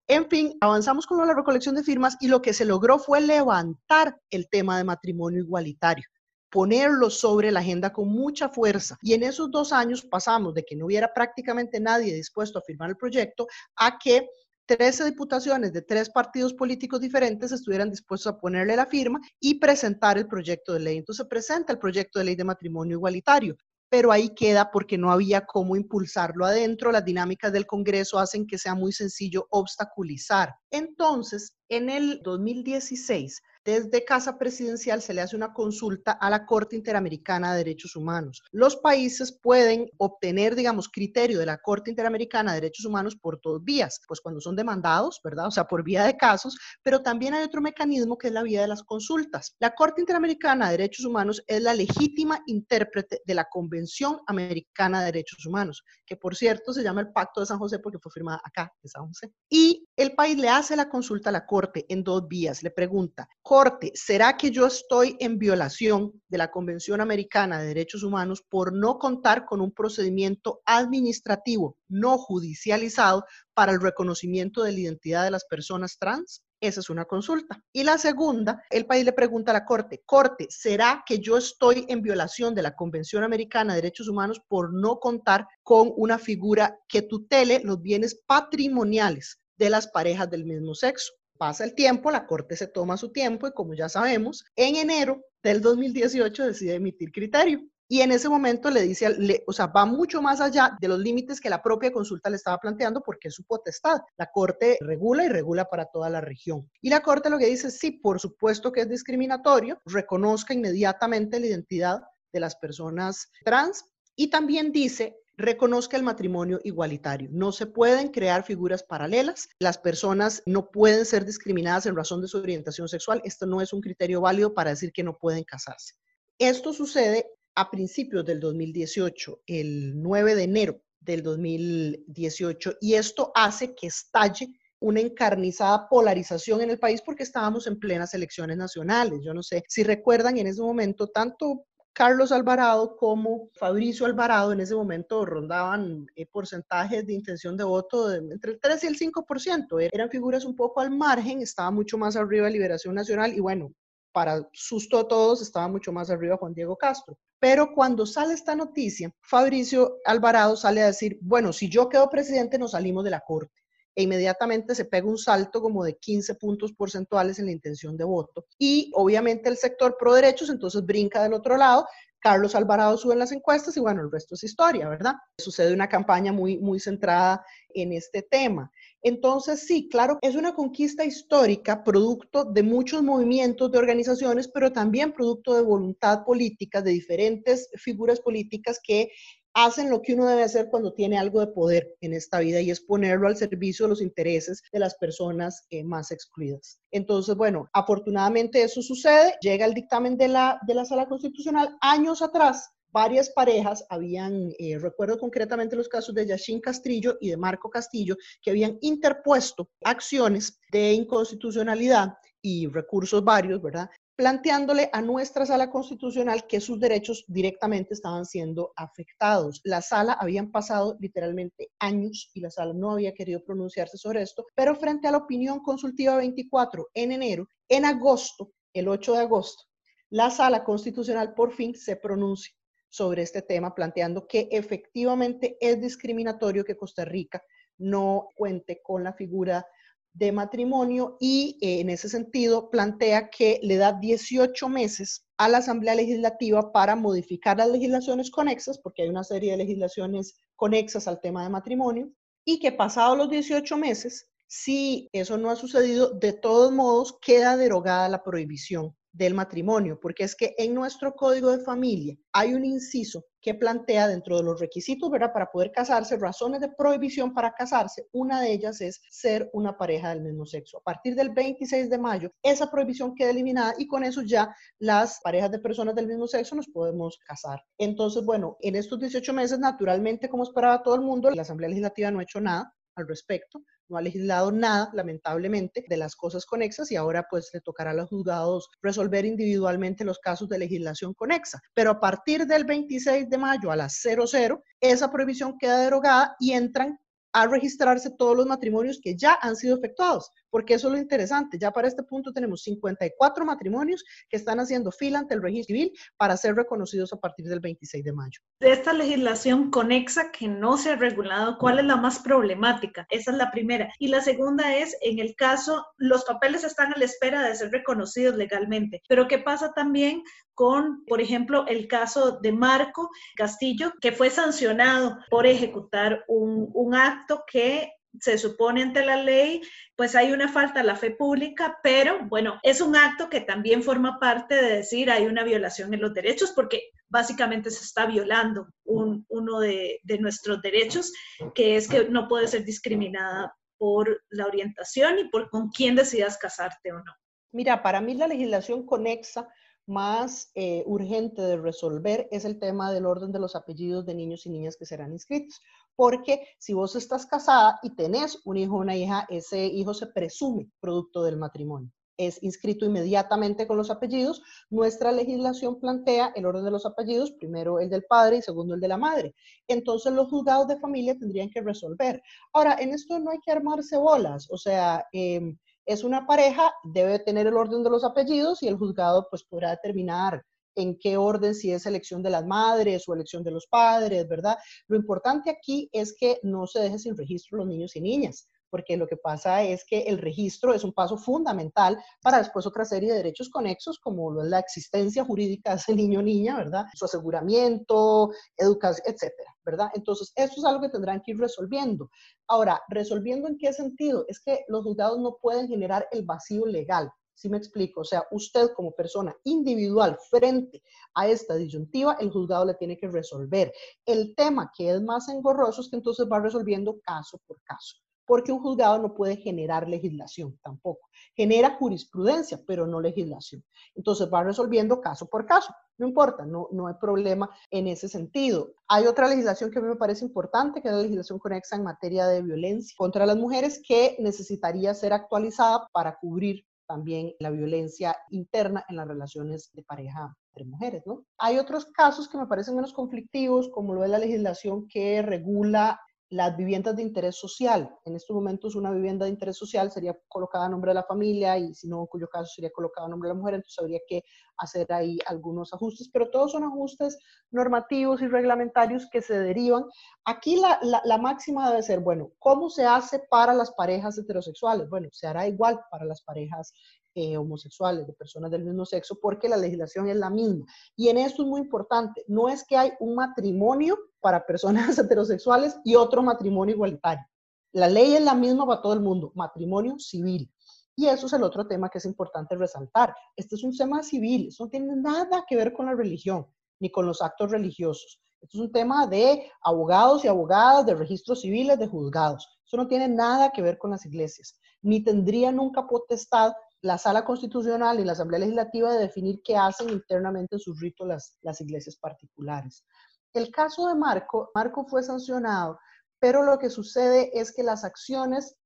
en 0.08 0.30
fin, 0.30 0.58
avanzamos 0.62 1.06
con 1.06 1.26
la 1.26 1.34
recolección 1.34 1.76
de 1.76 1.84
firmas 1.84 2.18
y 2.22 2.28
lo 2.28 2.42
que 2.42 2.54
se 2.54 2.66
logró 2.66 3.00
fue 3.00 3.22
levantar 3.22 4.18
el 4.30 4.48
tema 4.50 4.78
de 4.78 4.84
matrimonio 4.84 5.42
igualitario 5.42 6.06
ponerlo 6.54 7.10
sobre 7.10 7.52
la 7.52 7.62
agenda 7.62 7.92
con 7.92 8.08
mucha 8.10 8.48
fuerza. 8.48 8.96
Y 9.02 9.14
en 9.14 9.24
esos 9.24 9.50
dos 9.50 9.74
años 9.74 10.04
pasamos 10.04 10.54
de 10.54 10.64
que 10.64 10.76
no 10.76 10.86
hubiera 10.86 11.12
prácticamente 11.12 11.80
nadie 11.80 12.14
dispuesto 12.14 12.60
a 12.60 12.62
firmar 12.62 12.92
el 12.92 12.96
proyecto 12.96 13.48
a 13.76 13.98
que 13.98 14.28
13 14.68 15.06
diputaciones 15.06 15.74
de 15.74 15.82
tres 15.82 16.12
partidos 16.12 16.54
políticos 16.54 17.02
diferentes 17.02 17.52
estuvieran 17.52 17.90
dispuestos 17.90 18.32
a 18.32 18.38
ponerle 18.38 18.76
la 18.76 18.86
firma 18.86 19.20
y 19.40 19.56
presentar 19.56 20.20
el 20.20 20.28
proyecto 20.28 20.74
de 20.74 20.82
ley. 20.82 20.98
Entonces 20.98 21.26
se 21.26 21.30
presenta 21.30 21.74
el 21.74 21.80
proyecto 21.80 22.20
de 22.20 22.26
ley 22.26 22.36
de 22.36 22.44
matrimonio 22.44 22.98
igualitario 22.98 23.58
pero 23.94 24.12
ahí 24.12 24.34
queda 24.34 24.72
porque 24.72 24.98
no 24.98 25.12
había 25.12 25.46
cómo 25.46 25.76
impulsarlo 25.76 26.46
adentro. 26.46 26.92
Las 26.92 27.06
dinámicas 27.06 27.54
del 27.54 27.68
Congreso 27.68 28.18
hacen 28.18 28.48
que 28.48 28.58
sea 28.58 28.74
muy 28.74 28.92
sencillo 28.92 29.46
obstaculizar. 29.52 30.56
Entonces, 30.72 31.54
en 31.70 31.92
el 31.92 32.20
2016 32.24 33.44
desde 33.66 34.04
Casa 34.04 34.38
Presidencial 34.38 35.02
se 35.02 35.14
le 35.14 35.22
hace 35.22 35.36
una 35.36 35.54
consulta 35.54 36.12
a 36.12 36.30
la 36.30 36.46
Corte 36.46 36.76
Interamericana 36.76 37.52
de 37.52 37.58
Derechos 37.60 37.96
Humanos. 37.96 38.42
Los 38.52 38.76
países 38.76 39.32
pueden 39.32 39.90
obtener, 39.98 40.56
digamos, 40.56 40.90
criterio 40.90 41.40
de 41.40 41.46
la 41.46 41.58
Corte 41.58 41.90
Interamericana 41.90 42.52
de 42.52 42.62
Derechos 42.62 42.86
Humanos 42.86 43.16
por 43.16 43.40
dos 43.42 43.64
vías, 43.64 44.02
pues 44.08 44.22
cuando 44.22 44.42
son 44.42 44.56
demandados, 44.56 45.22
¿verdad? 45.24 45.48
O 45.48 45.52
sea, 45.52 45.66
por 45.66 45.84
vía 45.84 46.04
de 46.04 46.18
casos, 46.18 46.58
pero 46.82 47.02
también 47.02 47.34
hay 47.34 47.44
otro 47.44 47.62
mecanismo 47.62 48.18
que 48.18 48.28
es 48.28 48.34
la 48.34 48.44
vía 48.44 48.62
de 48.62 48.68
las 48.68 48.84
consultas. 48.84 49.56
La 49.60 49.74
Corte 49.74 50.02
Interamericana 50.02 50.66
de 50.66 50.78
Derechos 50.78 51.06
Humanos 51.06 51.44
es 51.48 51.62
la 51.62 51.74
legítima 51.74 52.42
intérprete 52.48 53.22
de 53.26 53.34
la 53.34 53.46
Convención 53.46 54.20
Americana 54.28 55.00
de 55.00 55.06
Derechos 55.06 55.46
Humanos, 55.46 55.84
que 56.06 56.18
por 56.18 56.36
cierto 56.36 56.74
se 56.74 56.84
llama 56.84 57.02
el 57.02 57.12
Pacto 57.12 57.40
de 57.40 57.46
San 57.46 57.60
José 57.60 57.80
porque 57.80 58.00
fue 58.00 58.12
firmada 58.12 58.42
acá, 58.44 58.72
en 58.82 58.90
San 58.90 59.08
José. 59.08 59.32
Y 59.50 59.83
el 59.96 60.16
país 60.16 60.38
le 60.38 60.50
hace 60.50 60.76
la 60.76 60.90
consulta 60.90 61.30
a 61.30 61.32
la 61.32 61.46
Corte 61.46 61.86
en 61.88 62.04
dos 62.04 62.28
vías. 62.28 62.64
Le 62.64 62.72
pregunta, 62.72 63.30
Corte, 63.44 63.92
¿será 63.94 64.38
que 64.38 64.50
yo 64.50 64.66
estoy 64.66 65.16
en 65.20 65.38
violación 65.38 66.20
de 66.28 66.40
la 66.40 66.50
Convención 66.50 67.00
Americana 67.00 67.60
de 67.60 67.68
Derechos 67.68 68.02
Humanos 68.02 68.42
por 68.50 68.74
no 68.74 68.98
contar 68.98 69.46
con 69.46 69.62
un 69.62 69.72
procedimiento 69.72 70.62
administrativo 70.66 71.78
no 71.90 72.18
judicializado 72.18 73.26
para 73.54 73.72
el 73.72 73.82
reconocimiento 73.82 74.64
de 74.64 74.72
la 74.72 74.80
identidad 74.80 75.24
de 75.26 75.32
las 75.32 75.46
personas 75.46 76.00
trans? 76.00 76.42
Esa 76.60 76.80
es 76.80 76.90
una 76.90 77.06
consulta. 77.06 77.62
Y 77.72 77.84
la 77.84 78.00
segunda, 78.00 78.64
el 78.72 78.88
país 78.88 79.06
le 79.06 79.14
pregunta 79.14 79.52
a 79.52 79.54
la 79.54 79.66
Corte, 79.66 80.02
Corte, 80.08 80.48
¿será 80.50 81.04
que 81.06 81.20
yo 81.20 81.38
estoy 81.38 81.86
en 81.88 82.02
violación 82.02 82.56
de 82.56 82.64
la 82.64 82.74
Convención 82.74 83.24
Americana 83.24 83.74
de 83.74 83.82
Derechos 83.84 84.08
Humanos 84.08 84.42
por 84.48 84.74
no 84.74 84.98
contar 84.98 85.46
con 85.62 85.92
una 85.98 86.18
figura 86.18 86.80
que 86.88 87.04
tutele 87.04 87.62
los 87.64 87.80
bienes 87.80 88.24
patrimoniales 88.26 89.38
de 89.58 89.70
las 89.70 89.88
parejas 89.88 90.30
del 90.30 90.46
mismo 90.46 90.76
sexo? 90.76 91.14
Pasa 91.38 91.64
el 91.64 91.74
tiempo, 91.74 92.12
la 92.12 92.26
Corte 92.26 92.56
se 92.56 92.68
toma 92.68 92.98
su 92.98 93.12
tiempo 93.12 93.48
y 93.48 93.54
como 93.54 93.74
ya 93.74 93.90
sabemos, 93.90 94.46
en 94.56 94.76
enero 94.76 95.22
del 95.42 95.62
2018 95.62 96.46
decide 96.46 96.76
emitir 96.76 97.12
criterio. 97.12 97.62
Y 97.90 98.02
en 98.02 98.12
ese 98.12 98.30
momento 98.30 98.72
le 98.72 98.82
dice, 98.82 99.08
o 99.46 99.54
sea, 99.54 99.68
va 99.68 99.86
mucho 99.86 100.22
más 100.22 100.42
allá 100.42 100.76
de 100.80 100.88
los 100.88 101.00
límites 101.00 101.40
que 101.40 101.50
la 101.50 101.62
propia 101.62 101.92
consulta 101.92 102.30
le 102.30 102.38
estaba 102.38 102.58
planteando 102.58 103.02
porque 103.02 103.28
es 103.28 103.36
su 103.36 103.44
potestad. 103.44 104.00
La 104.18 104.32
Corte 104.32 104.78
regula 104.82 105.26
y 105.26 105.28
regula 105.28 105.66
para 105.66 105.86
toda 105.86 106.10
la 106.10 106.22
región. 106.22 106.70
Y 106.82 106.90
la 106.90 107.02
Corte 107.02 107.30
lo 107.30 107.38
que 107.38 107.46
dice, 107.46 107.70
sí, 107.70 107.92
por 107.92 108.20
supuesto 108.20 108.72
que 108.72 108.82
es 108.82 108.90
discriminatorio, 108.90 109.80
reconozca 109.86 110.54
inmediatamente 110.54 111.40
la 111.40 111.48
identidad 111.48 112.02
de 112.32 112.40
las 112.40 112.56
personas 112.56 113.30
trans 113.44 113.86
y 114.16 114.30
también 114.30 114.72
dice, 114.72 115.18
reconozca 115.36 115.98
el 115.98 116.04
matrimonio 116.04 116.60
igualitario. 116.64 117.30
No 117.32 117.52
se 117.52 117.66
pueden 117.66 118.10
crear 118.10 118.44
figuras 118.44 118.84
paralelas. 118.84 119.50
Las 119.60 119.78
personas 119.78 120.44
no 120.46 120.70
pueden 120.70 121.06
ser 121.06 121.26
discriminadas 121.26 121.86
en 121.86 121.96
razón 121.96 122.22
de 122.22 122.28
su 122.28 122.38
orientación 122.38 122.88
sexual. 122.88 123.22
Esto 123.24 123.46
no 123.46 123.62
es 123.62 123.74
un 123.74 123.82
criterio 123.82 124.22
válido 124.22 124.54
para 124.54 124.72
decir 124.72 124.92
que 124.92 125.04
no 125.04 125.18
pueden 125.18 125.44
casarse. 125.44 125.96
Esto 126.38 126.74
sucede 126.74 127.28
a 127.56 127.70
principios 127.70 128.26
del 128.26 128.40
2018, 128.40 129.42
el 129.46 130.02
9 130.02 130.36
de 130.36 130.44
enero 130.44 130.82
del 131.00 131.22
2018, 131.22 132.78
y 132.82 132.96
esto 132.96 133.32
hace 133.36 133.76
que 133.76 133.88
estalle 133.88 134.48
una 134.80 135.00
encarnizada 135.00 135.88
polarización 135.88 136.62
en 136.62 136.70
el 136.70 136.80
país 136.80 137.02
porque 137.02 137.24
estábamos 137.24 137.68
en 137.68 137.80
plenas 137.80 138.14
elecciones 138.14 138.58
nacionales. 138.58 139.20
Yo 139.24 139.34
no 139.34 139.42
sé 139.42 139.64
si 139.68 139.84
recuerdan 139.84 140.38
en 140.38 140.48
ese 140.48 140.62
momento 140.62 141.08
tanto 141.08 141.66
Carlos 141.94 142.32
Alvarado 142.32 142.98
como 142.98 143.50
Fabricio 143.54 144.08
Alvarado 144.08 144.52
en 144.52 144.60
ese 144.60 144.74
momento 144.74 145.24
rondaban 145.26 146.08
eh, 146.16 146.26
porcentajes 146.26 147.06
de 147.06 147.14
intención 147.14 147.56
de 147.56 147.64
voto 147.64 148.12
entre 148.12 148.54
el 148.54 148.60
3 148.60 148.84
y 148.84 148.88
el 148.88 148.98
5%. 148.98 149.90
Eran 149.92 150.10
figuras 150.10 150.44
un 150.44 150.56
poco 150.56 150.82
al 150.82 150.90
margen, 150.90 151.42
estaba 151.42 151.70
mucho 151.70 151.98
más 152.00 152.16
arriba 152.16 152.50
Liberación 152.50 152.96
Nacional 152.96 153.34
y 153.34 153.40
bueno, 153.40 153.72
para 154.12 154.48
susto 154.54 154.98
a 154.98 155.08
todos 155.08 155.44
estaba 155.44 155.68
mucho 155.68 155.92
más 155.92 156.10
arriba 156.10 156.38
Juan 156.38 156.56
Diego 156.56 156.76
Castro. 156.76 157.18
Pero 157.40 157.74
cuando 157.76 158.08
sale 158.08 158.34
esta 158.34 158.56
noticia, 158.56 159.14
Fabricio 159.22 159.98
Alvarado 160.06 160.56
sale 160.56 160.82
a 160.82 160.88
decir, 160.88 161.20
bueno, 161.22 161.54
si 161.54 161.70
yo 161.70 161.90
quedo 161.90 162.10
presidente 162.10 162.58
nos 162.58 162.72
salimos 162.72 163.04
de 163.04 163.12
la 163.12 163.20
corte. 163.20 163.63
E 163.96 164.04
inmediatamente 164.04 164.76
se 164.76 164.86
pega 164.86 165.08
un 165.08 165.18
salto 165.18 165.62
como 165.62 165.84
de 165.84 165.98
15 165.98 166.36
puntos 166.36 166.74
porcentuales 166.74 167.40
en 167.40 167.46
la 167.46 167.52
intención 167.52 167.96
de 167.96 168.04
voto. 168.04 168.46
Y 168.58 168.92
obviamente 168.96 169.50
el 169.50 169.58
sector 169.58 169.96
pro 170.00 170.14
derechos 170.14 170.50
entonces 170.50 170.86
brinca 170.86 171.22
del 171.24 171.34
otro 171.34 171.58
lado. 171.58 171.86
Carlos 172.20 172.56
Alvarado 172.56 172.98
sube 172.98 173.14
en 173.14 173.20
las 173.20 173.34
encuestas 173.34 173.76
y 173.76 173.82
bueno, 173.82 174.02
el 174.02 174.10
resto 174.10 174.36
es 174.36 174.46
historia, 174.46 174.88
¿verdad? 174.88 175.16
Sucede 175.38 175.74
una 175.74 175.90
campaña 175.90 176.32
muy, 176.32 176.58
muy 176.58 176.80
centrada 176.80 177.46
en 177.74 177.92
este 177.92 178.22
tema. 178.22 178.72
Entonces, 179.02 179.68
sí, 179.68 179.90
claro, 179.90 180.18
es 180.22 180.36
una 180.36 180.56
conquista 180.56 181.04
histórica, 181.04 181.84
producto 181.84 182.46
de 182.46 182.64
muchos 182.64 183.04
movimientos 183.04 183.70
de 183.70 183.78
organizaciones, 183.78 184.48
pero 184.48 184.72
también 184.72 185.12
producto 185.12 185.54
de 185.54 185.62
voluntad 185.62 186.24
política 186.24 186.82
de 186.82 186.92
diferentes 186.92 187.70
figuras 187.76 188.22
políticas 188.22 188.80
que 188.82 189.12
hacen 189.54 189.90
lo 189.90 190.02
que 190.02 190.14
uno 190.14 190.26
debe 190.26 190.44
hacer 190.44 190.70
cuando 190.70 190.94
tiene 190.94 191.18
algo 191.18 191.40
de 191.40 191.48
poder 191.48 191.96
en 192.02 192.14
esta 192.14 192.40
vida 192.40 192.62
y 192.62 192.72
es 192.72 192.82
ponerlo 192.82 193.28
al 193.28 193.38
servicio 193.38 193.86
de 193.86 193.90
los 193.90 194.02
intereses 194.02 194.62
de 194.72 194.80
las 194.80 194.96
personas 194.96 195.66
eh, 195.70 195.84
más 195.84 196.12
excluidas. 196.12 196.80
Entonces, 196.92 197.36
bueno, 197.36 197.70
afortunadamente 197.74 198.64
eso 198.64 198.82
sucede, 198.82 199.36
llega 199.42 199.66
el 199.66 199.74
dictamen 199.74 200.18
de 200.18 200.28
la, 200.28 200.60
de 200.68 200.74
la 200.74 200.86
Sala 200.86 201.08
Constitucional 201.08 201.78
años 201.82 202.22
atrás 202.22 202.70
varias 202.94 203.32
parejas 203.32 203.84
habían, 203.90 204.52
eh, 204.60 204.78
recuerdo 204.78 205.18
concretamente 205.18 205.76
los 205.76 205.90
casos 205.90 206.14
de 206.14 206.28
Yashin 206.28 206.62
Castrillo 206.62 207.18
y 207.20 207.30
de 207.30 207.38
Marco 207.38 207.70
Castillo, 207.70 208.16
que 208.42 208.52
habían 208.52 208.78
interpuesto 208.82 209.72
acciones 209.84 210.60
de 210.72 210.94
inconstitucionalidad 210.94 212.14
y 212.40 212.68
recursos 212.68 213.24
varios, 213.24 213.62
¿verdad? 213.62 213.90
Planteándole 214.16 214.90
a 214.94 215.02
nuestra 215.02 215.46
sala 215.46 215.72
constitucional 215.72 216.46
que 216.48 216.60
sus 216.60 216.80
derechos 216.80 217.26
directamente 217.28 217.94
estaban 217.94 218.26
siendo 218.26 218.72
afectados. 218.76 219.62
La 219.64 219.82
sala 219.82 220.14
habían 220.14 220.52
pasado 220.52 220.96
literalmente 221.00 221.72
años 221.80 222.30
y 222.34 222.42
la 222.42 222.52
sala 222.52 222.74
no 222.74 222.92
había 222.92 223.14
querido 223.14 223.44
pronunciarse 223.44 223.98
sobre 223.98 224.22
esto, 224.22 224.46
pero 224.56 224.76
frente 224.76 225.08
a 225.08 225.12
la 225.12 225.18
opinión 225.18 225.62
consultiva 225.62 226.18
24 226.18 226.90
en 226.94 227.12
enero, 227.12 227.48
en 227.68 227.86
agosto, 227.86 228.52
el 228.74 228.88
8 228.88 229.14
de 229.14 229.20
agosto, 229.20 229.64
la 230.10 230.30
sala 230.30 230.64
constitucional 230.64 231.34
por 231.34 231.52
fin 231.52 231.74
se 231.76 231.96
pronuncia 231.96 232.54
sobre 232.90 233.24
este 233.24 233.42
tema, 233.42 233.74
planteando 233.74 234.28
que 234.28 234.48
efectivamente 234.52 235.58
es 235.60 235.82
discriminatorio 235.82 236.64
que 236.64 236.78
Costa 236.78 237.04
Rica 237.04 237.42
no 237.80 238.28
cuente 238.36 238.80
con 238.84 239.04
la 239.04 239.14
figura 239.14 239.66
de 240.14 240.32
matrimonio 240.32 241.18
y 241.20 241.58
eh, 241.62 241.80
en 241.80 241.90
ese 241.90 242.08
sentido 242.08 242.70
plantea 242.70 243.30
que 243.30 243.60
le 243.64 243.78
da 243.78 243.94
18 243.94 244.70
meses 244.70 245.26
a 245.38 245.50
la 245.50 245.58
Asamblea 245.58 245.96
Legislativa 245.96 246.72
para 246.72 246.96
modificar 246.96 247.58
las 247.58 247.70
legislaciones 247.70 248.30
conexas, 248.30 248.78
porque 248.78 249.04
hay 249.04 249.10
una 249.10 249.24
serie 249.24 249.52
de 249.52 249.58
legislaciones 249.58 250.36
conexas 250.56 251.08
al 251.08 251.20
tema 251.20 251.44
de 251.44 251.50
matrimonio, 251.50 252.12
y 252.46 252.60
que 252.60 252.72
pasados 252.72 253.18
los 253.18 253.30
18 253.30 253.76
meses, 253.78 254.30
si 254.48 255.10
eso 255.14 255.38
no 255.38 255.50
ha 255.50 255.56
sucedido, 255.56 256.12
de 256.12 256.34
todos 256.34 256.72
modos 256.72 257.18
queda 257.20 257.58
derogada 257.58 258.08
la 258.10 258.24
prohibición 258.24 258.96
del 259.14 259.36
matrimonio, 259.36 260.00
porque 260.02 260.24
es 260.24 260.36
que 260.36 260.56
en 260.58 260.74
nuestro 260.74 261.14
código 261.14 261.56
de 261.56 261.64
familia 261.64 262.18
hay 262.34 262.56
un 262.56 262.66
inciso 262.66 263.24
que 263.40 263.54
plantea 263.54 264.08
dentro 264.08 264.38
de 264.38 264.44
los 264.44 264.60
requisitos, 264.60 265.12
¿verdad? 265.12 265.32
Para 265.32 265.52
poder 265.52 265.72
casarse, 265.72 266.18
razones 266.18 266.62
de 266.62 266.70
prohibición 266.70 267.34
para 267.34 267.54
casarse, 267.54 268.08
una 268.12 268.42
de 268.42 268.52
ellas 268.54 268.82
es 268.82 269.02
ser 269.10 269.50
una 269.54 269.78
pareja 269.78 270.10
del 270.10 270.22
mismo 270.22 270.46
sexo. 270.46 270.78
A 270.80 270.82
partir 270.82 271.14
del 271.14 271.30
26 271.30 271.90
de 271.90 271.98
mayo, 271.98 272.32
esa 272.42 272.72
prohibición 272.72 273.14
queda 273.14 273.30
eliminada 273.30 273.76
y 273.78 273.86
con 273.86 274.04
eso 274.04 274.22
ya 274.24 274.56
las 274.80 275.20
parejas 275.22 275.52
de 275.52 275.60
personas 275.60 275.94
del 275.94 276.08
mismo 276.08 276.26
sexo 276.26 276.56
nos 276.56 276.68
podemos 276.68 277.20
casar. 277.28 277.62
Entonces, 277.78 278.26
bueno, 278.26 278.58
en 278.62 278.76
estos 278.76 279.00
18 279.00 279.34
meses, 279.34 279.60
naturalmente, 279.60 280.30
como 280.30 280.44
esperaba 280.44 280.82
todo 280.82 280.96
el 280.96 281.02
mundo, 281.02 281.30
la 281.30 281.44
Asamblea 281.44 281.70
Legislativa 281.70 282.10
no 282.10 282.20
ha 282.20 282.24
hecho 282.24 282.42
nada 282.42 282.74
al 282.96 283.08
respecto 283.08 283.64
no 283.90 283.98
ha 283.98 284.02
legislado 284.02 284.52
nada, 284.52 284.90
lamentablemente, 284.94 285.86
de 285.88 285.98
las 285.98 286.16
cosas 286.16 286.46
conexas 286.46 286.92
y 286.92 286.96
ahora 286.96 287.26
pues 287.30 287.50
le 287.54 287.62
tocará 287.62 287.92
a 287.92 287.94
los 287.94 288.10
juzgados 288.10 288.70
resolver 288.82 289.26
individualmente 289.26 290.06
los 290.06 290.20
casos 290.20 290.50
de 290.50 290.60
legislación 290.60 291.14
conexa. 291.14 291.62
Pero 291.74 291.92
a 291.92 292.00
partir 292.00 292.46
del 292.46 292.64
26 292.64 293.30
de 293.30 293.38
mayo 293.38 293.72
a 293.72 293.76
las 293.76 294.02
00, 294.02 294.64
esa 294.80 295.12
prohibición 295.12 295.58
queda 295.58 295.82
derogada 295.82 296.36
y 296.40 296.54
entran 296.54 296.98
a 297.34 297.48
registrarse 297.48 298.12
todos 298.12 298.38
los 298.38 298.46
matrimonios 298.46 299.00
que 299.02 299.18
ya 299.18 299.38
han 299.42 299.56
sido 299.56 299.78
efectuados, 299.78 300.30
porque 300.54 300.76
eso 300.76 300.88
es 300.88 300.94
lo 300.94 301.00
interesante. 301.00 301.58
Ya 301.58 301.72
para 301.72 301.88
este 301.88 302.04
punto 302.04 302.32
tenemos 302.32 302.62
54 302.62 303.44
matrimonios 303.44 304.06
que 304.30 304.38
están 304.38 304.60
haciendo 304.60 304.92
fila 304.92 305.18
ante 305.18 305.34
el 305.34 305.42
registro 305.42 305.74
civil 305.74 305.92
para 306.16 306.38
ser 306.38 306.54
reconocidos 306.54 307.12
a 307.12 307.18
partir 307.18 307.48
del 307.48 307.60
26 307.60 308.04
de 308.04 308.14
mayo. 308.14 308.40
De 308.60 308.72
esta 308.72 308.94
legislación 308.94 309.72
conexa 309.72 310.32
que 310.32 310.48
no 310.48 310.78
se 310.78 310.92
ha 310.92 310.96
regulado, 310.96 311.58
¿cuál 311.58 311.80
es 311.80 311.86
la 311.86 311.96
más 311.96 312.20
problemática? 312.20 313.08
Esa 313.10 313.32
es 313.32 313.38
la 313.38 313.50
primera. 313.50 313.92
Y 313.98 314.10
la 314.10 314.22
segunda 314.22 314.76
es, 314.76 314.96
en 315.02 315.18
el 315.18 315.36
caso, 315.36 315.88
los 315.98 316.24
papeles 316.24 316.64
están 316.64 316.94
a 316.94 316.98
la 317.00 317.06
espera 317.06 317.42
de 317.42 317.56
ser 317.56 317.72
reconocidos 317.72 318.36
legalmente, 318.36 319.02
pero 319.10 319.28
¿qué 319.28 319.40
pasa 319.40 319.74
también 319.74 320.22
con, 320.54 321.04
por 321.06 321.20
ejemplo, 321.20 321.66
el 321.66 321.88
caso 321.88 322.40
de 322.42 322.52
Marco 322.52 323.10
Castillo, 323.36 323.92
que 324.00 324.12
fue 324.12 324.30
sancionado 324.30 325.18
por 325.32 325.48
ejecutar 325.48 326.24
un, 326.28 326.70
un 326.76 326.94
acto 326.94 327.44
que 327.52 327.92
se 328.20 328.38
supone 328.38 328.82
ante 328.82 329.06
la 329.06 329.18
ley, 329.18 329.62
pues 329.96 330.16
hay 330.16 330.32
una 330.32 330.48
falta 330.48 330.82
a 330.82 330.84
la 330.84 330.96
fe 330.96 331.12
pública, 331.12 331.80
pero 331.84 332.26
bueno, 332.28 332.60
es 332.64 332.82
un 332.82 332.96
acto 332.96 333.30
que 333.30 333.42
también 333.42 333.84
forma 333.84 334.20
parte 334.20 334.56
de 334.56 334.78
decir 334.78 335.10
hay 335.10 335.26
una 335.26 335.44
violación 335.44 335.94
en 335.94 336.02
los 336.02 336.14
derechos, 336.14 336.52
porque 336.52 336.82
básicamente 337.10 337.72
se 337.72 337.84
está 337.84 338.06
violando 338.06 338.68
uno 338.86 339.60
de, 339.60 340.00
de 340.04 340.18
nuestros 340.20 340.62
derechos, 340.62 341.12
que 341.54 341.76
es 341.76 341.88
que 341.88 342.10
no 342.10 342.28
puede 342.28 342.48
ser 342.48 342.64
discriminada 342.64 343.54
por 343.78 344.24
la 344.30 344.46
orientación 344.46 345.20
y 345.20 345.30
por 345.30 345.50
con 345.50 345.70
quién 345.70 345.96
decidas 345.96 346.38
casarte 346.38 346.92
o 346.92 346.98
no. 346.98 347.14
Mira, 347.52 347.84
para 347.84 348.02
mí 348.02 348.16
la 348.16 348.28
legislación 348.28 348.86
conexa 348.86 349.48
más 349.86 350.52
eh, 350.56 350.84
urgente 350.86 351.42
de 351.42 351.58
resolver 351.58 352.28
es 352.32 352.46
el 352.46 352.60
tema 352.60 352.92
del 352.92 353.06
orden 353.06 353.32
de 353.32 353.40
los 353.40 353.56
apellidos 353.56 354.06
de 354.06 354.16
niños 354.16 354.46
y 354.46 354.50
niñas 354.50 354.78
que 354.78 354.86
serán 354.86 355.12
inscritos. 355.12 355.60
Porque 355.96 356.48
si 356.58 356.74
vos 356.74 356.96
estás 356.96 357.26
casada 357.26 357.80
y 357.84 357.96
tenés 357.96 358.42
un 358.46 358.58
hijo 358.58 358.76
o 358.76 358.80
una 358.80 358.96
hija, 358.96 359.26
ese 359.30 359.66
hijo 359.66 359.94
se 359.94 360.08
presume 360.08 360.70
producto 360.80 361.24
del 361.24 361.38
matrimonio. 361.38 361.92
Es 362.18 362.42
inscrito 362.44 362.86
inmediatamente 362.86 363.66
con 363.66 363.78
los 363.78 363.90
apellidos. 363.90 364.44
Nuestra 364.70 365.12
legislación 365.12 365.80
plantea 365.80 366.32
el 366.36 366.46
orden 366.46 366.64
de 366.64 366.72
los 366.72 366.86
apellidos, 366.86 367.32
primero 367.32 367.80
el 367.80 367.90
del 367.90 368.04
padre 368.04 368.38
y 368.38 368.42
segundo 368.42 368.76
el 368.76 368.82
de 368.82 368.88
la 368.88 368.98
madre. 368.98 369.36
Entonces 369.68 370.14
los 370.14 370.30
juzgados 370.30 370.68
de 370.68 370.80
familia 370.80 371.18
tendrían 371.18 371.50
que 371.50 371.62
resolver. 371.62 372.22
Ahora, 372.54 372.78
en 372.80 372.94
esto 372.94 373.20
no 373.20 373.32
hay 373.32 373.40
que 373.44 373.52
armarse 373.52 373.98
bolas. 373.98 374.48
O 374.52 374.58
sea, 374.58 375.06
eh, 375.12 375.56
es 375.86 376.04
una 376.04 376.26
pareja, 376.26 376.72
debe 376.84 377.20
tener 377.20 377.48
el 377.48 377.58
orden 377.58 377.84
de 377.84 377.90
los 377.90 378.04
apellidos 378.04 378.64
y 378.64 378.68
el 378.68 378.78
juzgado 378.78 379.28
pues 379.30 379.44
podrá 379.44 379.72
determinar 379.72 380.44
en 380.76 380.98
qué 380.98 381.18
orden, 381.18 381.56
si 381.56 381.72
es 381.72 381.86
elección 381.86 382.24
de 382.24 382.30
las 382.30 382.46
madres 382.46 383.08
o 383.08 383.14
elección 383.14 383.44
de 383.44 383.52
los 383.52 383.68
padres, 383.68 384.28
¿verdad? 384.28 384.58
Lo 384.88 384.98
importante 384.98 385.50
aquí 385.50 385.90
es 385.92 386.16
que 386.18 386.40
no 386.44 386.68
se 386.68 386.80
deje 386.80 387.00
sin 387.00 387.18
registro 387.18 387.60
los 387.60 387.68
niños 387.68 387.96
y 387.96 388.02
niñas 388.02 388.48
porque 388.74 388.98
lo 388.98 389.06
que 389.06 389.18
pasa 389.18 389.62
es 389.62 389.86
que 389.86 390.00
el 390.00 390.18
registro 390.18 390.74
es 390.74 390.84
un 390.84 390.94
paso 390.94 391.16
fundamental 391.16 391.96
para 392.24 392.40
después 392.40 392.66
otra 392.66 392.86
serie 392.86 393.12
de 393.12 393.18
derechos 393.18 393.52
conexos, 393.52 394.00
como 394.00 394.32
lo 394.32 394.42
es 394.42 394.50
la 394.50 394.58
existencia 394.58 395.24
jurídica 395.24 395.70
de 395.70 395.76
ese 395.76 395.94
niño 395.94 396.22
o 396.22 396.24
niña, 396.24 396.58
¿verdad? 396.58 396.86
Su 396.96 397.06
aseguramiento, 397.06 398.32
educación, 398.58 399.06
etcétera, 399.06 399.56
¿verdad? 399.64 399.90
Entonces, 399.94 400.34
eso 400.36 400.54
es 400.58 400.66
algo 400.66 400.82
que 400.82 400.90
tendrán 400.90 401.22
que 401.22 401.34
ir 401.34 401.38
resolviendo. 401.38 402.10
Ahora, 402.48 402.82
¿resolviendo 402.90 403.48
en 403.48 403.60
qué 403.60 403.72
sentido? 403.74 404.26
Es 404.28 404.40
que 404.40 404.66
los 404.68 404.84
juzgados 404.84 405.20
no 405.20 405.38
pueden 405.40 405.68
generar 405.68 406.08
el 406.10 406.24
vacío 406.24 406.66
legal. 406.66 407.12
¿Sí 407.36 407.50
me 407.50 407.58
explico? 407.58 408.02
O 408.02 408.06
sea, 408.06 408.26
usted 408.32 408.72
como 408.76 408.92
persona 408.92 409.36
individual 409.44 410.18
frente 410.30 410.82
a 411.16 411.28
esta 411.28 411.56
disyuntiva, 411.56 412.18
el 412.20 412.32
juzgado 412.32 412.66
le 412.66 412.76
tiene 412.76 412.98
que 412.98 413.08
resolver. 413.08 413.74
El 414.06 414.36
tema 414.36 414.72
que 414.76 414.92
es 414.92 415.02
más 415.02 415.30
engorroso 415.30 415.82
es 415.82 415.90
que 415.90 415.96
entonces 415.96 416.28
va 416.32 416.40
resolviendo 416.40 417.00
caso 417.02 417.40
por 417.46 417.62
caso 417.64 417.98
porque 418.26 418.52
un 418.52 418.60
juzgado 418.60 419.00
no 419.00 419.14
puede 419.14 419.38
generar 419.38 419.88
legislación 419.88 420.58
tampoco. 420.64 421.10
Genera 421.36 421.76
jurisprudencia, 421.78 422.60
pero 422.66 422.88
no 422.88 423.02
legislación. 423.02 423.64
Entonces 423.96 424.30
va 424.34 424.44
resolviendo 424.44 425.02
caso 425.02 425.28
por 425.28 425.46
caso. 425.46 425.74
No 425.98 426.08
importa, 426.08 426.46
no, 426.46 426.68
no 426.72 426.88
hay 426.88 426.96
problema 426.96 427.50
en 427.70 427.88
ese 427.88 428.08
sentido. 428.08 428.74
Hay 428.88 429.06
otra 429.06 429.28
legislación 429.28 429.72
que 429.72 429.80
a 429.80 429.82
mí 429.82 429.88
me 429.88 429.96
parece 429.96 430.26
importante, 430.26 430.82
que 430.82 430.88
es 430.88 430.94
la 430.94 431.02
legislación 431.02 431.40
conexa 431.40 431.76
en 431.76 431.84
materia 431.84 432.28
de 432.28 432.42
violencia 432.42 432.96
contra 432.98 433.26
las 433.26 433.38
mujeres, 433.38 433.82
que 433.86 434.16
necesitaría 434.20 434.94
ser 434.94 435.14
actualizada 435.14 435.88
para 435.92 436.18
cubrir 436.18 436.66
también 436.94 437.34
la 437.40 437.50
violencia 437.50 438.16
interna 438.30 438.86
en 438.88 438.98
las 438.98 439.08
relaciones 439.08 439.72
de 439.74 439.82
pareja 439.82 440.38
entre 440.52 440.70
mujeres, 440.70 441.02
¿no? 441.08 441.26
Hay 441.40 441.58
otros 441.58 441.86
casos 441.86 442.30
que 442.30 442.38
me 442.38 442.46
parecen 442.46 442.76
menos 442.76 442.94
conflictivos, 442.94 443.70
como 443.70 443.96
lo 443.96 444.04
es 444.04 444.12
la 444.12 444.20
legislación 444.20 444.88
que 444.88 445.24
regula 445.24 446.00
las 446.34 446.58
viviendas 446.58 446.96
de 446.96 447.04
interés 447.04 447.36
social. 447.36 447.96
En 448.06 448.16
estos 448.16 448.36
momentos 448.36 448.74
una 448.76 448.90
vivienda 448.90 449.26
de 449.26 449.32
interés 449.32 449.56
social 449.56 449.92
sería 449.92 450.18
colocada 450.28 450.66
a 450.66 450.70
nombre 450.70 450.90
de 450.90 450.96
la 450.96 451.04
familia 451.04 451.60
y 451.60 451.76
si 451.76 451.88
no, 451.88 452.02
en 452.02 452.08
cuyo 452.08 452.28
caso 452.28 452.48
sería 452.56 452.72
colocada 452.72 453.06
a 453.06 453.10
nombre 453.10 453.30
de 453.30 453.36
la 453.36 453.40
mujer, 453.40 453.54
entonces 453.54 453.78
habría 453.80 454.00
que 454.08 454.24
hacer 454.58 454.92
ahí 454.92 455.20
algunos 455.28 455.74
ajustes, 455.74 456.10
pero 456.12 456.32
todos 456.32 456.54
son 456.54 456.64
ajustes 456.64 457.20
normativos 457.52 458.20
y 458.24 458.28
reglamentarios 458.28 459.08
que 459.12 459.22
se 459.22 459.38
derivan. 459.40 459.86
Aquí 460.26 460.56
la, 460.56 460.80
la, 461.04 461.18
máxima 461.20 461.70
debe 461.70 461.84
ser, 461.84 462.00
bueno, 462.00 462.32
¿cómo 462.40 462.72
se 462.72 462.84
hace 462.84 463.20
para 463.30 463.54
las 463.54 463.72
parejas 463.72 464.18
heterosexuales? 464.18 464.90
Bueno, 464.90 465.10
se 465.12 465.28
hará 465.28 465.48
igual 465.48 465.82
para 465.92 466.06
las 466.06 466.24
parejas 466.24 466.74
eh, 467.16 467.38
homosexuales, 467.38 468.08
de 468.08 468.14
personas 468.14 468.50
del 468.52 468.64
mismo 468.64 468.86
sexo, 468.86 469.20
porque 469.22 469.48
la 469.48 469.58
legislación 469.58 470.10
es 470.10 470.16
la 470.16 470.30
misma. 470.30 470.66
Y 470.96 471.10
en 471.10 471.18
esto 471.18 471.44
es 471.44 471.48
muy 471.48 471.62
importante, 471.62 472.24
no 472.28 472.50
es 472.50 472.66
que 472.66 472.76
hay 472.76 472.92
un 473.00 473.16
matrimonio 473.16 473.98
para 474.20 474.46
personas 474.46 474.98
heterosexuales 475.00 475.78
y 475.84 475.96
otro 475.96 476.24
matrimonio 476.24 476.76
igualitario. 476.76 477.24
La 477.72 477.88
ley 477.88 478.16
es 478.16 478.22
la 478.24 478.36
misma 478.36 478.66
para 478.66 478.82
todo 478.82 478.94
el 478.94 479.02
mundo, 479.02 479.32
matrimonio 479.36 479.98
civil. 480.00 480.52
Y 480.96 481.08
eso 481.08 481.26
es 481.26 481.34
el 481.34 481.44
otro 481.44 481.68
tema 481.68 481.90
que 481.90 481.98
es 481.98 482.06
importante 482.06 482.56
resaltar. 482.56 483.16
Este 483.36 483.56
es 483.56 483.64
un 483.64 483.76
tema 483.76 484.04
civil, 484.04 484.48
eso 484.48 484.66
no 484.66 484.70
tiene 484.70 484.96
nada 484.96 485.44
que 485.48 485.56
ver 485.56 485.74
con 485.74 485.88
la 485.88 485.96
religión 485.96 486.48
ni 486.80 486.92
con 486.92 487.06
los 487.06 487.22
actos 487.22 487.52
religiosos. 487.52 488.22
Esto 488.42 488.58
es 488.58 488.64
un 488.66 488.72
tema 488.72 489.08
de 489.08 489.50
abogados 489.64 490.26
y 490.26 490.28
abogadas, 490.28 490.86
de 490.86 490.96
registros 490.96 491.42
civiles, 491.42 491.80
de 491.80 491.88
juzgados. 491.88 492.60
Eso 492.66 492.78
no 492.78 492.88
tiene 492.88 493.08
nada 493.08 493.52
que 493.52 493.62
ver 493.62 493.78
con 493.78 493.92
las 493.92 494.06
iglesias, 494.06 494.60
ni 494.82 495.04
tendría 495.04 495.52
nunca 495.52 495.88
potestad 495.88 496.54
la 496.84 496.98
sala 496.98 497.24
constitucional 497.24 498.00
y 498.00 498.04
la 498.04 498.12
asamblea 498.12 498.42
legislativa 498.42 498.92
de 498.92 499.00
definir 499.00 499.42
qué 499.42 499.56
hacen 499.56 499.90
internamente 499.90 500.56
en 500.56 500.60
sus 500.60 500.80
ritos 500.82 501.08
las, 501.08 501.38
las 501.42 501.62
iglesias 501.62 501.96
particulares. 501.96 502.86
El 503.34 503.52
caso 503.52 503.88
de 503.88 503.96
Marco, 503.96 504.52
Marco 504.54 504.86
fue 504.86 505.02
sancionado, 505.02 505.80
pero 506.20 506.44
lo 506.44 506.60
que 506.60 506.70
sucede 506.70 507.32
es 507.40 507.54
que 507.54 507.64
las 507.64 507.86
acciones 507.86 508.58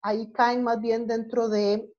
ahí 0.00 0.32
caen 0.32 0.64
más 0.64 0.80
bien 0.80 1.06
dentro 1.06 1.48
de 1.48 1.92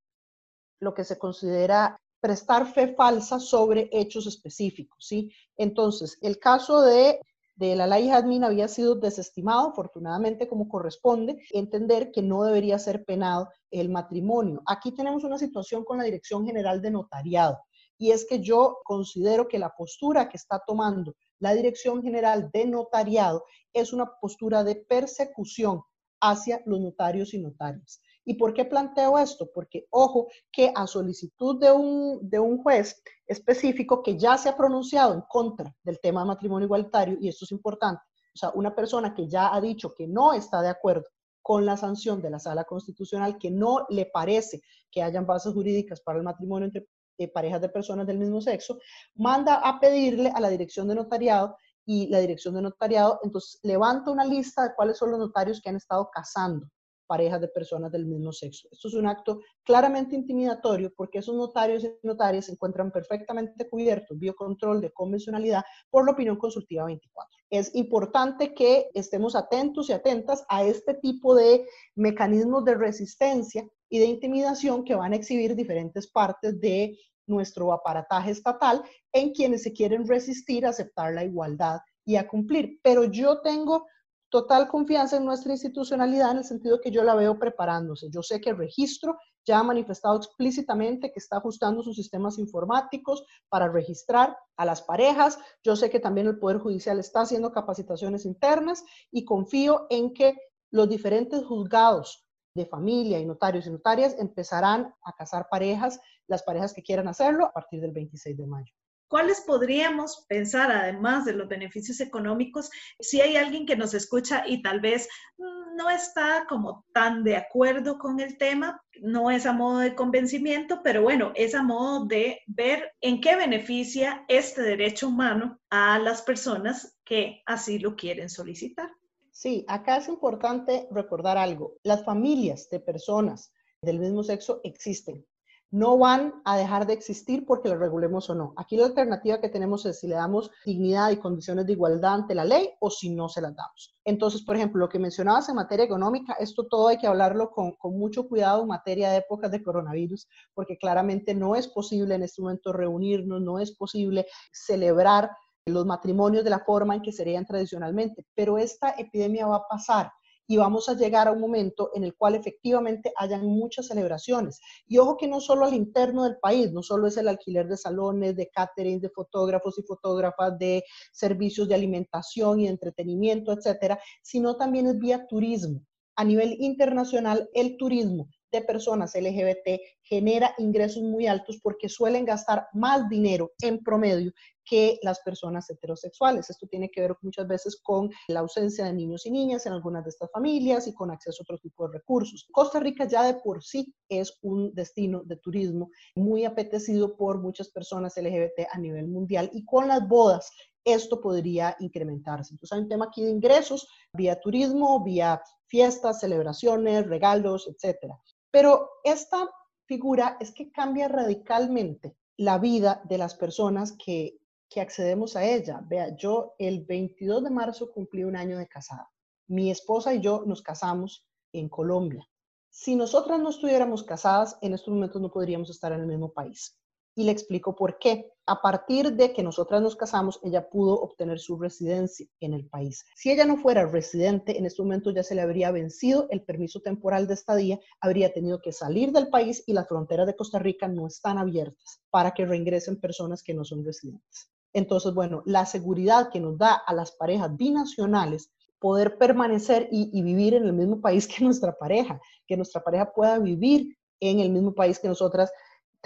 lo 0.80 0.96
que 0.96 1.04
se 1.04 1.20
considera 1.20 1.96
prestar 2.20 2.74
fe 2.74 2.96
falsa 2.96 3.40
sobre 3.40 3.88
hechos 3.92 4.26
específicos, 4.26 4.98
¿sí? 5.08 5.32
Entonces, 5.58 6.18
el 6.22 6.40
caso 6.40 6.82
de 6.82 7.22
de 7.58 7.76
la 7.76 7.88
ley 7.88 8.12
admin 8.12 8.44
había 8.44 8.68
sido 8.68 8.96
desestimado, 8.96 9.70
afortunadamente 9.70 10.48
como 10.48 10.70
corresponde, 10.70 11.40
entender 11.52 12.12
que 12.12 12.22
no 12.22 12.44
debería 12.44 12.78
ser 12.78 13.04
penado 13.04 13.50
el 13.72 13.90
matrimonio. 13.90 14.62
Aquí 14.68 14.92
tenemos 14.92 15.24
una 15.24 15.40
situación 15.40 15.84
con 15.84 15.98
la 15.98 16.04
Dirección 16.04 16.46
General 16.46 16.82
de 16.82 16.92
Notariado 16.92 17.58
y 17.98 18.12
es 18.12 18.26
que 18.26 18.42
yo 18.42 18.78
considero 18.84 19.48
que 19.48 19.58
la 19.58 19.74
postura 19.76 20.30
que 20.30 20.38
está 20.38 20.62
tomando 20.66 21.16
la 21.40 21.56
Dirección 21.56 22.04
General 22.04 22.52
de 22.52 22.68
Notariado 22.68 23.44
es 23.74 23.92
una 23.92 24.06
postura 24.22 24.64
de 24.64 24.76
persecución 24.76 25.82
hacia 26.22 26.62
los 26.66 26.80
notarios 26.80 27.34
y 27.34 27.40
notarias. 27.40 28.02
¿Y 28.30 28.34
por 28.34 28.54
qué 28.54 28.66
planteo 28.66 29.18
esto? 29.18 29.50
Porque, 29.54 29.88
ojo, 29.90 30.28
que 30.52 30.74
a 30.76 30.86
solicitud 30.86 31.62
de 31.62 31.72
un, 31.72 32.30
de 32.30 32.38
un 32.38 32.62
juez 32.62 33.02
específico 33.26 34.04
que 34.04 34.18
ya 34.18 34.38
se 34.38 34.50
ha 34.50 34.58
pronunciado 34.58 35.14
en 35.14 35.22
contra 35.30 35.74
del 35.82 35.98
tema 36.02 36.22
de 36.22 36.28
matrimonio 36.28 36.66
igualitario, 36.66 37.18
y 37.22 37.30
esto 37.30 37.46
es 37.46 37.54
importante, 37.54 38.02
o 38.36 38.38
sea, 38.38 38.52
una 38.54 38.76
persona 38.76 39.16
que 39.16 39.30
ya 39.30 39.56
ha 39.56 39.62
dicho 39.62 39.94
que 39.96 40.08
no 40.08 40.34
está 40.34 40.62
de 40.62 40.68
acuerdo 40.68 41.06
con 41.42 41.66
la 41.66 41.78
sanción 41.78 42.22
de 42.22 42.30
la 42.30 42.38
sala 42.38 42.66
constitucional, 42.66 43.38
que 43.38 43.50
no 43.50 43.86
le 43.88 44.08
parece 44.08 44.62
que 44.92 45.02
hayan 45.02 45.26
bases 45.26 45.54
jurídicas 45.54 46.02
para 46.02 46.18
el 46.18 46.26
matrimonio 46.26 46.66
entre 46.66 46.86
eh, 47.20 47.30
parejas 47.30 47.62
de 47.62 47.70
personas 47.70 48.06
del 48.06 48.18
mismo 48.20 48.42
sexo, 48.42 48.78
manda 49.16 49.56
a 49.56 49.80
pedirle 49.80 50.32
a 50.36 50.42
la 50.42 50.50
dirección 50.50 50.90
de 50.90 50.96
notariado 50.96 51.56
y 51.86 52.08
la 52.10 52.20
dirección 52.20 52.56
de 52.56 52.62
notariado 52.62 53.22
entonces 53.24 53.62
levanta 53.64 54.12
una 54.12 54.26
lista 54.26 54.64
de 54.64 54.76
cuáles 54.76 54.98
son 54.98 55.12
los 55.12 55.20
notarios 55.20 55.62
que 55.62 55.70
han 55.70 55.78
estado 55.78 56.10
casando 56.14 56.68
parejas 57.08 57.42
de 57.42 57.48
personas 57.48 57.92
del 57.92 58.06
mismo 58.06 58.32
sexo. 58.32 58.68
Esto 58.72 58.90
es 58.90 58.94
un 58.94 59.08
acto 59.08 59.40
claramente 59.64 60.16
intimidatorio 60.16 60.94
porque 60.96 61.20
esos 61.20 61.36
notarios 61.36 61.84
y 61.84 61.92
notarias 62.04 62.46
se 62.46 62.52
encuentran 62.52 62.92
perfectamente 62.92 63.68
cubiertos, 63.70 64.20
biocontrol 64.20 64.82
de 64.82 64.92
convencionalidad, 64.92 65.64
por 65.90 66.06
la 66.06 66.12
opinión 66.12 66.38
consultiva 66.38 66.86
24. 66.86 67.38
Es 67.50 67.74
importante 67.76 68.54
que 68.54 68.90
estemos 68.94 69.36
atentos 69.36 69.90
y 69.90 69.94
atentas 69.94 70.46
a 70.50 70.64
este 70.64 70.94
tipo 70.94 71.34
de 71.34 71.66
mecanismos 71.96 72.66
de 72.66 72.76
resistencia 72.76 73.68
y 73.90 74.00
de 74.00 74.06
intimidación 74.06 74.84
que 74.84 74.96
van 74.96 75.14
a 75.14 75.16
exhibir 75.16 75.56
diferentes 75.56 76.08
partes 76.08 76.60
de 76.60 76.98
nuestro 77.26 77.74
aparataje 77.74 78.32
estatal 78.32 78.84
en 79.14 79.34
quienes 79.34 79.64
se 79.64 79.74
quieren 79.74 80.08
resistir 80.08 80.66
a 80.66 80.70
aceptar 80.70 81.14
la 81.14 81.24
igualdad 81.24 81.80
y 82.06 82.16
a 82.16 82.28
cumplir. 82.28 82.80
Pero 82.82 83.04
yo 83.06 83.42
tengo 83.42 83.86
total 84.30 84.68
confianza 84.68 85.18
en 85.18 85.26
nuestra 85.26 85.52
institucionalidad 85.54 86.32
en 86.32 86.38
el 86.38 86.44
sentido 86.44 86.82
que 86.82 86.92
yo 86.92 87.04
la 87.04 87.16
veo 87.16 87.40
preparándose. 87.40 88.10
Yo 88.10 88.22
sé 88.22 88.42
que 88.42 88.50
el 88.50 88.58
registro 88.58 89.18
ya 89.46 89.60
ha 89.60 89.64
manifestado 89.64 90.18
explícitamente 90.18 91.12
que 91.12 91.20
está 91.20 91.38
ajustando 91.38 91.82
sus 91.82 91.96
sistemas 91.96 92.38
informáticos 92.38 93.24
para 93.50 93.70
registrar 93.70 94.38
a 94.58 94.66
las 94.66 94.82
parejas. 94.82 95.40
Yo 95.64 95.76
sé 95.76 95.90
que 95.90 96.00
también 96.00 96.28
el 96.28 96.40
Poder 96.40 96.60
Judicial 96.60 97.00
está 97.00 97.22
haciendo 97.22 97.52
capacitaciones 97.52 98.26
internas 98.26 98.84
y 99.12 99.24
confío 99.24 99.88
en 99.90 100.14
que 100.14 100.36
los 100.72 100.90
diferentes 100.90 101.46
juzgados 101.46 102.28
de 102.54 102.66
familia 102.66 103.20
y 103.20 103.26
notarios 103.26 103.68
y 103.68 103.70
notarias 103.70 104.16
empezarán 104.20 104.94
a 105.04 105.14
casar 105.14 105.48
parejas, 105.50 106.00
las 106.28 106.44
parejas 106.44 106.74
que 106.74 106.84
quieran 106.84 107.08
hacerlo, 107.08 107.46
a 107.46 107.54
partir 107.54 107.80
del 107.80 107.92
26 107.92 108.36
de 108.36 108.48
mayo. 108.48 108.74
¿Cuáles 109.08 109.42
podríamos 109.42 110.26
pensar, 110.28 110.72
además 110.72 111.26
de 111.26 111.34
los 111.34 111.48
beneficios 111.48 112.00
económicos, 112.00 112.70
si 113.00 113.22
hay 113.22 113.36
alguien 113.38 113.66
que 113.66 113.76
nos 113.76 113.94
escucha 113.94 114.44
y 114.48 114.62
tal 114.62 114.80
vez 114.80 115.08
mm, 115.38 115.76
no 115.76 115.90
está 115.90 116.46
como 116.48 116.86
tan 116.94 117.24
de 117.24 117.38
acuerdo 117.38 117.98
con 117.98 118.20
el 118.20 118.38
tema, 118.38 118.82
no 119.02 119.32
es 119.32 119.46
a 119.46 119.54
modo 119.54 119.80
de 119.80 119.96
convencimiento, 119.96 120.82
pero 120.84 121.02
bueno, 121.02 121.32
es 121.36 121.56
a 121.56 121.64
modo 121.64 122.06
de 122.06 122.42
ver 122.48 122.92
en 123.02 123.22
qué 123.22 123.36
beneficia 123.36 124.26
este 124.28 124.62
derecho 124.62 125.08
humano 125.08 125.60
a 125.70 126.00
las 126.00 126.22
personas 126.22 126.98
que 127.06 127.42
así 127.46 127.80
lo 127.80 127.96
quieren 127.96 128.30
solicitar? 128.30 128.90
Sí, 129.32 129.66
acá 129.68 129.98
es 129.98 130.08
importante 130.08 130.88
recordar 130.92 131.38
algo. 131.38 131.76
Las 131.84 132.04
familias 132.04 132.70
de 132.72 132.80
personas 132.80 133.54
del 133.84 134.00
mismo 134.00 134.24
sexo 134.24 134.62
existen 134.64 135.24
no 135.72 135.98
van 135.98 136.42
a 136.46 136.58
dejar 136.58 136.88
de 136.88 136.94
existir 136.94 137.46
porque 137.46 137.70
lo 137.70 137.78
regulemos 137.78 138.30
o 138.30 138.36
no. 138.36 138.54
Aquí 138.56 138.78
la 138.78 138.86
alternativa 138.86 139.42
que 139.42 139.50
tenemos 139.50 139.86
es 139.86 140.00
si 140.00 140.08
le 140.08 140.16
damos 140.16 140.50
dignidad 140.66 141.12
y 141.12 141.18
condiciones 141.18 141.66
de 141.66 141.74
igualdad 141.74 142.14
ante 142.14 142.36
la 142.36 142.46
ley 142.46 142.70
o 142.80 142.90
si 142.90 143.10
no 143.10 143.28
se 143.28 143.42
las 143.42 143.56
damos. 143.56 143.96
Entonces, 144.06 144.44
por 144.44 144.56
ejemplo, 144.56 144.80
lo 144.80 144.90
que 144.90 145.00
mencionabas 145.00 145.50
en 145.50 145.56
materia 145.56 145.86
económica, 145.86 146.34
esto 146.40 146.68
todo 146.68 146.88
hay 146.88 146.98
que 146.98 147.08
hablarlo 147.08 147.52
con, 147.52 147.74
con 147.74 147.98
mucho 147.98 148.28
cuidado 148.28 148.62
en 148.62 148.68
materia 148.68 149.10
de 149.10 149.18
épocas 149.18 149.52
de 149.52 149.62
coronavirus, 149.62 150.28
porque 150.54 150.78
claramente 150.78 151.36
no 151.36 151.56
es 151.56 151.68
posible 151.68 152.16
en 152.16 152.24
este 152.24 152.42
momento 152.42 152.72
reunirnos, 152.72 153.42
no 153.42 153.60
es 153.60 153.76
posible 153.76 154.26
celebrar 154.52 155.30
los 155.66 155.86
matrimonios 155.86 156.46
de 156.46 156.50
la 156.50 156.60
forma 156.60 156.96
en 156.96 157.02
que 157.02 157.12
serían 157.12 157.46
tradicionalmente, 157.46 158.26
pero 158.34 158.58
esta 158.58 158.92
epidemia 158.92 159.48
va 159.48 159.58
a 159.58 159.68
pasar 159.68 160.12
y 160.48 160.58
vamos 160.58 160.88
a 160.90 160.94
llegar 160.94 161.28
a 161.28 161.32
un 161.32 161.42
momento 161.42 161.92
en 161.94 162.04
el 162.04 162.16
cual 162.16 162.36
efectivamente 162.36 163.12
hayan 163.18 163.46
muchas 163.46 163.88
celebraciones. 163.88 164.60
Y 164.88 164.98
ojo 164.98 165.18
que 165.18 165.28
no 165.28 165.42
solo 165.42 165.66
al 165.66 165.74
interno 165.74 166.24
del 166.24 166.38
país, 166.38 166.72
no 166.72 166.82
solo 166.82 167.08
es 167.08 167.18
el 167.18 167.28
alquiler 167.28 167.68
de 167.68 167.78
salones, 167.78 168.36
de 168.36 168.50
catering, 168.50 169.02
de 169.02 169.10
fotógrafos 169.10 169.78
y 169.78 169.84
fotógrafas, 169.84 170.58
de 170.58 170.84
servicios 171.12 171.68
de 171.68 171.76
alimentación 171.76 172.62
y 172.62 172.68
entretenimiento, 172.68 173.52
etcétera, 173.52 174.00
sino 174.22 174.56
también 174.56 174.88
es 174.88 174.98
vía 174.98 175.28
turismo. 175.28 175.82
A 176.16 176.24
nivel 176.24 176.56
internacional, 176.60 177.48
el 177.54 177.78
turismo 177.78 178.30
de 178.52 178.62
personas 178.62 179.16
LGBT 179.16 179.80
genera 180.02 180.54
ingresos 180.58 181.04
muy 181.04 181.28
altos 181.28 181.60
porque 181.62 181.90
suelen 181.90 182.26
gastar 182.26 182.68
más 182.74 183.08
dinero 183.10 183.52
en 183.62 183.84
promedio 183.84 184.32
que 184.68 185.00
las 185.02 185.20
personas 185.22 185.70
heterosexuales. 185.70 186.50
Esto 186.50 186.68
tiene 186.68 186.90
que 186.90 187.02
ver 187.02 187.16
muchas 187.22 187.48
veces 187.48 187.80
con 187.82 188.10
la 188.28 188.42
ausencia 188.42 188.86
de 188.86 188.94
niños 188.94 189.26
y 189.26 189.32
niñas 189.32 189.66
en 189.66 189.74
algunas 189.74 190.04
de 190.04 190.10
estas 190.10 190.30
familias 190.32 190.88
y 190.88 190.94
con 190.94 191.10
acceso 191.10 191.42
a 191.42 191.46
otro 191.46 191.58
tipo 191.58 191.88
de 191.88 191.98
recursos. 191.98 192.46
Costa 192.52 192.80
Rica 192.80 193.06
ya 193.06 193.24
de 193.24 193.36
por 193.36 193.64
sí 193.64 193.94
es 194.10 194.38
un 194.42 194.74
destino 194.74 195.24
de 195.24 195.38
turismo 195.38 195.90
muy 196.16 196.44
apetecido 196.46 197.16
por 197.16 197.40
muchas 197.40 197.70
personas 197.70 198.18
LGBT 198.18 198.68
a 198.72 198.80
nivel 198.80 199.08
mundial 199.08 199.50
y 199.54 199.64
con 199.64 199.88
las 199.88 200.06
bodas 200.08 200.52
esto 200.84 201.20
podría 201.20 201.76
incrementarse. 201.80 202.54
Entonces 202.54 202.76
hay 202.76 202.84
un 202.84 202.90
tema 202.90 203.06
aquí 203.06 203.24
de 203.24 203.32
ingresos 203.32 203.88
vía 204.14 204.40
turismo, 204.40 205.04
vía 205.04 205.42
fiestas, 205.66 206.22
celebraciones, 206.22 207.06
regalos, 207.08 207.68
etcétera. 207.68 208.18
Pero 208.52 208.90
esta 209.04 209.50
figura 209.86 210.38
es 210.40 210.52
que 210.52 210.72
cambia 210.72 211.08
radicalmente 211.08 212.16
la 212.38 212.58
vida 212.58 213.02
de 213.06 213.18
las 213.18 213.36
personas 213.36 213.94
que, 213.94 214.38
que 214.70 214.82
accedemos 214.82 215.36
a 215.36 215.46
ella. 215.46 215.82
Vea, 215.84 216.16
yo 216.16 216.56
el 216.60 216.86
22 216.86 217.44
de 217.44 217.50
marzo 217.50 217.92
cumplí 217.92 218.24
un 218.24 218.36
año 218.36 218.58
de 218.58 218.68
casada. 218.68 219.10
Mi 219.48 219.72
esposa 219.72 220.14
y 220.14 220.22
yo 220.22 220.44
nos 220.46 220.62
casamos 220.62 221.26
en 221.54 221.70
Colombia. 221.70 222.28
Si 222.70 222.96
nosotras 222.96 223.40
no 223.40 223.50
estuviéramos 223.50 224.04
casadas, 224.04 224.58
en 224.62 224.74
estos 224.74 224.94
momentos 224.94 225.22
no 225.22 225.32
podríamos 225.32 225.70
estar 225.70 225.92
en 225.94 226.02
el 226.02 226.08
mismo 226.08 226.32
país 226.32 226.77
y 227.18 227.24
le 227.24 227.32
explico 227.32 227.76
por 227.76 227.98
qué. 227.98 228.32
A 228.46 228.62
partir 228.62 229.14
de 229.14 229.34
que 229.34 229.42
nosotras 229.42 229.82
nos 229.82 229.96
casamos, 229.96 230.40
ella 230.44 230.70
pudo 230.70 230.94
obtener 230.94 231.40
su 231.40 231.58
residencia 231.58 232.28
en 232.40 232.54
el 232.54 232.70
país. 232.70 233.04
Si 233.16 233.32
ella 233.32 233.44
no 233.44 233.58
fuera 233.58 233.88
residente, 233.88 234.58
en 234.58 234.68
este 234.68 234.84
momento 234.84 235.10
ya 235.10 235.24
se 235.24 235.34
le 235.34 235.42
habría 235.42 235.72
vencido 235.72 236.28
el 236.30 236.44
permiso 236.44 236.80
temporal 236.80 237.28
de 237.28 237.34
estadía, 237.34 237.80
habría 238.00 238.32
tenido 238.32 238.62
que 238.62 238.72
salir 238.72 239.12
del 239.12 239.30
país 239.30 239.64
y 239.66 239.74
las 239.74 239.88
fronteras 239.88 240.28
de 240.28 240.36
Costa 240.36 240.60
Rica 240.60 240.88
no 240.88 241.08
están 241.08 241.40
abiertas 241.40 242.02
para 242.12 242.32
que 242.32 242.46
reingresen 242.46 243.02
personas 243.02 243.42
que 243.42 243.56
no 243.56 243.66
son 243.66 243.84
residentes. 243.84 244.52
Entonces, 244.72 245.12
bueno, 245.16 245.42
la 245.48 245.66
seguridad 245.66 246.30
que 246.32 246.40
nos 246.40 246.56
da 246.60 246.76
a 246.76 246.94
las 246.94 247.12
parejas 247.14 247.58
binacionales 247.58 248.52
poder 248.78 249.18
permanecer 249.18 249.90
y, 249.92 250.12
y, 250.14 250.22
vivir 250.22 250.54
en 250.54 250.66
el 250.66 250.74
mismo 250.74 251.02
país 251.02 251.28
que 251.28 251.44
nuestra 251.44 251.76
pareja, 251.76 252.22
que 252.46 252.56
nuestra 252.56 252.84
pareja 252.84 253.12
pueda 253.12 253.40
vivir 253.40 253.98
en 254.20 254.40
el 254.40 254.52
mismo 254.52 254.74
país 254.74 255.00
que 255.00 255.08
nosotras, 255.08 255.52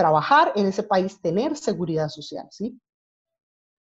trabajar 0.01 0.51
en 0.55 0.65
ese 0.65 0.81
país, 0.81 1.21
tener 1.21 1.55
seguridad 1.55 2.09
social, 2.09 2.47
¿sí? 2.49 2.75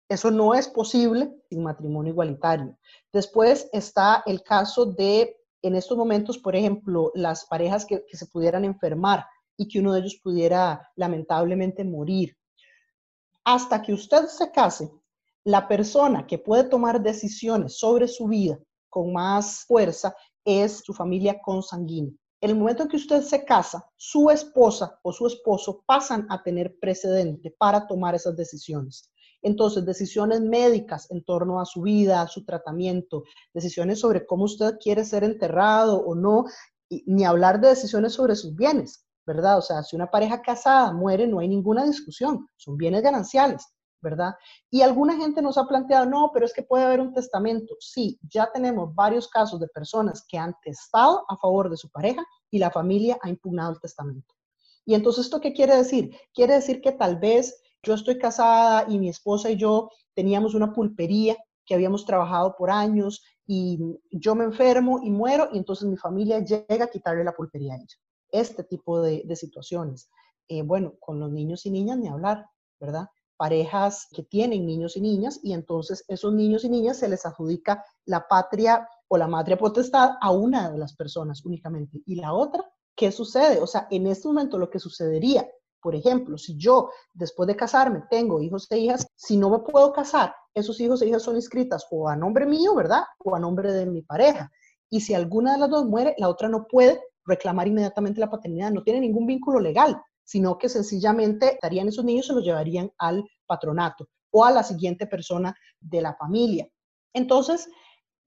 Eso 0.10 0.30
no 0.30 0.54
es 0.54 0.68
posible 0.68 1.32
sin 1.50 1.64
matrimonio 1.64 2.12
igualitario. 2.12 2.78
Después 3.14 3.70
está 3.72 4.22
el 4.26 4.44
caso 4.44 4.86
de, 4.86 5.38
en 5.62 5.76
estos 5.76 5.98
momentos, 5.98 6.38
por 6.38 6.58
ejemplo, 6.58 7.14
las 7.16 7.46
parejas 7.46 7.86
que, 7.86 8.04
se 8.12 8.26
pudieran 8.26 8.66
enfermar 8.66 9.26
y 9.56 9.70
que 9.70 9.80
uno 9.80 9.94
de 9.94 10.02
ellos 10.02 10.20
pudiera 10.22 10.92
lamentablemente 10.98 11.86
morir. 11.86 12.36
Hasta 13.46 13.82
que 13.82 13.94
usted 13.94 14.26
se 14.26 14.52
case, 14.52 14.92
la 15.46 15.70
persona 15.70 16.28
que 16.28 16.38
puede 16.38 16.66
tomar 16.66 17.02
decisiones 17.02 17.80
sobre 17.80 18.10
su 18.10 18.28
vida 18.28 18.60
con 18.90 19.14
más 19.14 19.64
fuerza 19.64 20.14
es 20.44 20.80
su 20.84 20.94
familia 20.94 21.40
consanguínea 21.42 22.19
el 22.42 22.56
momento 22.56 22.84
en 22.84 22.90
que 22.90 22.98
usted 22.98 23.22
se 23.22 23.44
casa, 23.44 23.90
su 23.98 24.30
esposa 24.30 25.00
o 25.04 25.12
su 25.12 25.28
esposo 25.28 25.84
pasan 25.86 26.26
a 26.30 26.42
tener 26.42 26.78
precedente 26.80 27.54
para 27.58 27.86
tomar 27.88 28.16
esas 28.16 28.36
decisiones. 28.36 29.12
Entonces, 29.42 29.86
decisiones 29.86 30.42
médicas 30.42 31.10
en 31.12 31.24
torno 31.24 31.60
a 31.60 31.66
su 31.66 31.82
vida, 31.82 32.28
su 32.28 32.46
tratamiento, 32.46 33.24
decisiones 33.54 34.00
sobre 34.00 34.26
cómo 34.26 34.46
usted 34.46 34.78
quiere 34.82 35.06
ser 35.06 35.24
enterrado 35.24 36.02
o 36.02 36.16
no, 36.16 36.46
ni 37.06 37.24
hablar 37.26 37.62
de 37.62 37.70
decisiones 37.70 38.14
sobre 38.14 38.36
sus 38.36 38.56
bienes, 38.56 39.06
¿verdad? 39.26 39.58
O 39.58 39.62
sea, 39.62 39.84
si 39.84 39.96
una 39.96 40.10
pareja 40.12 40.42
casada 40.42 40.92
muere, 40.92 41.28
no 41.28 41.40
hay 41.40 41.48
ninguna 41.48 41.86
discusión, 41.86 42.48
son 42.58 42.78
bienes 42.78 43.02
gananciales. 43.02 43.66
¿Verdad? 44.02 44.34
Y 44.70 44.82
alguna 44.82 45.16
gente 45.18 45.42
nos 45.42 45.58
ha 45.58 45.68
planteado, 45.68 46.06
no, 46.06 46.32
pero 46.34 46.46
es 46.46 46.54
que 46.54 46.64
puede 46.64 46.84
haber 46.84 47.02
un 47.02 47.14
testamento. 47.14 47.76
Sí, 47.80 48.20
ya 48.30 48.52
tenemos 48.52 48.94
varios 48.96 49.28
casos 49.28 49.60
de 49.60 49.68
personas 49.68 50.26
que 50.28 50.38
han 50.38 50.56
testado 50.64 51.26
a 51.28 51.38
favor 51.38 51.70
de 51.70 51.78
su 51.78 51.90
pareja 51.90 52.26
y 52.52 52.60
la 52.60 52.72
familia 52.72 53.18
ha 53.22 53.30
impugnado 53.30 53.74
el 53.74 53.80
testamento. 53.80 54.34
Y 54.86 54.96
entonces, 54.96 55.26
¿esto 55.26 55.42
qué 55.42 55.54
quiere 55.54 55.76
decir? 55.76 56.16
Quiere 56.34 56.56
decir 56.56 56.82
que 56.82 56.92
tal 56.92 57.18
vez 57.18 57.62
yo 57.84 57.94
estoy 57.94 58.18
casada 58.18 58.86
y 58.90 59.00
mi 59.00 59.10
esposa 59.10 59.50
y 59.50 59.58
yo 59.58 59.90
teníamos 60.14 60.56
una 60.56 60.74
pulpería 60.74 61.38
que 61.66 61.76
habíamos 61.76 62.06
trabajado 62.06 62.56
por 62.58 62.72
años 62.72 63.24
y 63.46 63.80
yo 64.12 64.36
me 64.36 64.44
enfermo 64.44 65.00
y 65.04 65.10
muero 65.10 65.50
y 65.52 65.58
entonces 65.58 65.88
mi 65.88 65.98
familia 65.98 66.40
llega 66.40 66.86
a 66.86 66.90
quitarle 66.90 67.24
la 67.24 67.34
pulpería 67.34 67.74
a 67.74 67.78
ella. 67.78 67.96
Este 68.32 68.64
tipo 68.64 69.02
de, 69.02 69.36
situaciones. 69.36 70.10
Eh, 70.48 70.64
bueno, 70.64 70.96
con 71.00 71.20
los 71.20 71.32
niños 71.32 71.66
y 71.66 71.72
niñas 71.72 71.98
ni 71.98 72.08
hablar, 72.08 72.46
¿verdad? 72.80 73.08
Parejas 73.40 74.08
que 74.12 74.24
tienen 74.24 74.66
niños 74.66 74.98
y 74.98 75.02
niñas 75.02 75.40
y 75.42 75.54
entonces 75.54 76.04
esos 76.10 76.34
niños 76.34 76.66
y 76.66 76.70
niñas 76.70 76.98
se 76.98 77.08
les 77.08 77.26
adjudica 77.26 77.86
la 78.06 78.28
patria 78.28 78.86
o 79.08 79.18
la 79.18 79.30
madre 79.30 79.56
potestad 79.56 80.12
a 80.20 80.32
una 80.32 80.70
de 80.70 80.78
las 80.78 80.94
personas 80.94 81.46
únicamente. 81.46 82.02
Y 82.06 82.16
la 82.16 82.34
otra, 82.34 82.70
¿qué 82.98 83.14
sucede? 83.14 83.62
O 83.62 83.66
sea, 83.66 83.88
en 83.92 84.08
este 84.08 84.28
momento 84.28 84.58
lo 84.58 84.70
que 84.70 84.78
sucedería, 84.78 85.50
por 85.82 85.96
ejemplo, 85.96 86.38
si 86.38 86.58
yo 86.58 86.90
después 87.14 87.48
de 87.48 87.56
casarme 87.56 88.04
tengo 88.10 88.42
hijos 88.42 88.70
e 88.72 88.78
hijas, 88.78 89.08
si 89.16 89.38
no 89.38 89.50
me 89.50 89.60
puedo 89.60 89.94
casar, 89.94 90.36
esos 90.54 90.78
hijos 90.82 91.02
e 91.02 91.08
hijas 91.08 91.24
son 91.24 91.38
inscritas 91.38 91.88
o 91.92 92.10
a 92.10 92.18
nombre 92.18 92.46
mío, 92.46 92.76
¿verdad? 92.76 93.04
O 93.24 93.36
a 93.36 93.40
nombre 93.40 93.72
de 93.72 93.86
mi 93.86 94.02
pareja. 94.02 94.52
Y 94.90 95.00
si 95.00 95.14
alguna 95.14 95.54
de 95.54 95.60
las 95.60 95.70
dos 95.70 95.86
muere, 95.86 96.14
la 96.18 96.28
otra 96.28 96.50
no 96.50 96.68
puede 96.68 97.02
reclamar 97.26 97.70
inmediatamente 97.70 98.20
la 98.20 98.30
paternidad, 98.30 98.72
no 98.72 98.84
tiene 98.84 99.00
ningún 99.00 99.26
vínculo 99.28 99.62
legal 99.62 100.02
sino 100.30 100.60
que 100.60 100.70
sencillamente 100.70 101.58
darían 101.60 101.88
esos 101.88 102.06
niños 102.06 102.28
se 102.28 102.34
los 102.34 102.44
llevarían 102.44 102.92
al 103.00 103.24
patronato 103.48 104.08
o 104.30 104.46
a 104.46 104.52
la 104.52 104.62
siguiente 104.62 105.08
persona 105.08 105.56
de 105.80 106.02
la 106.04 106.14
familia. 106.14 106.68
Entonces, 107.16 107.68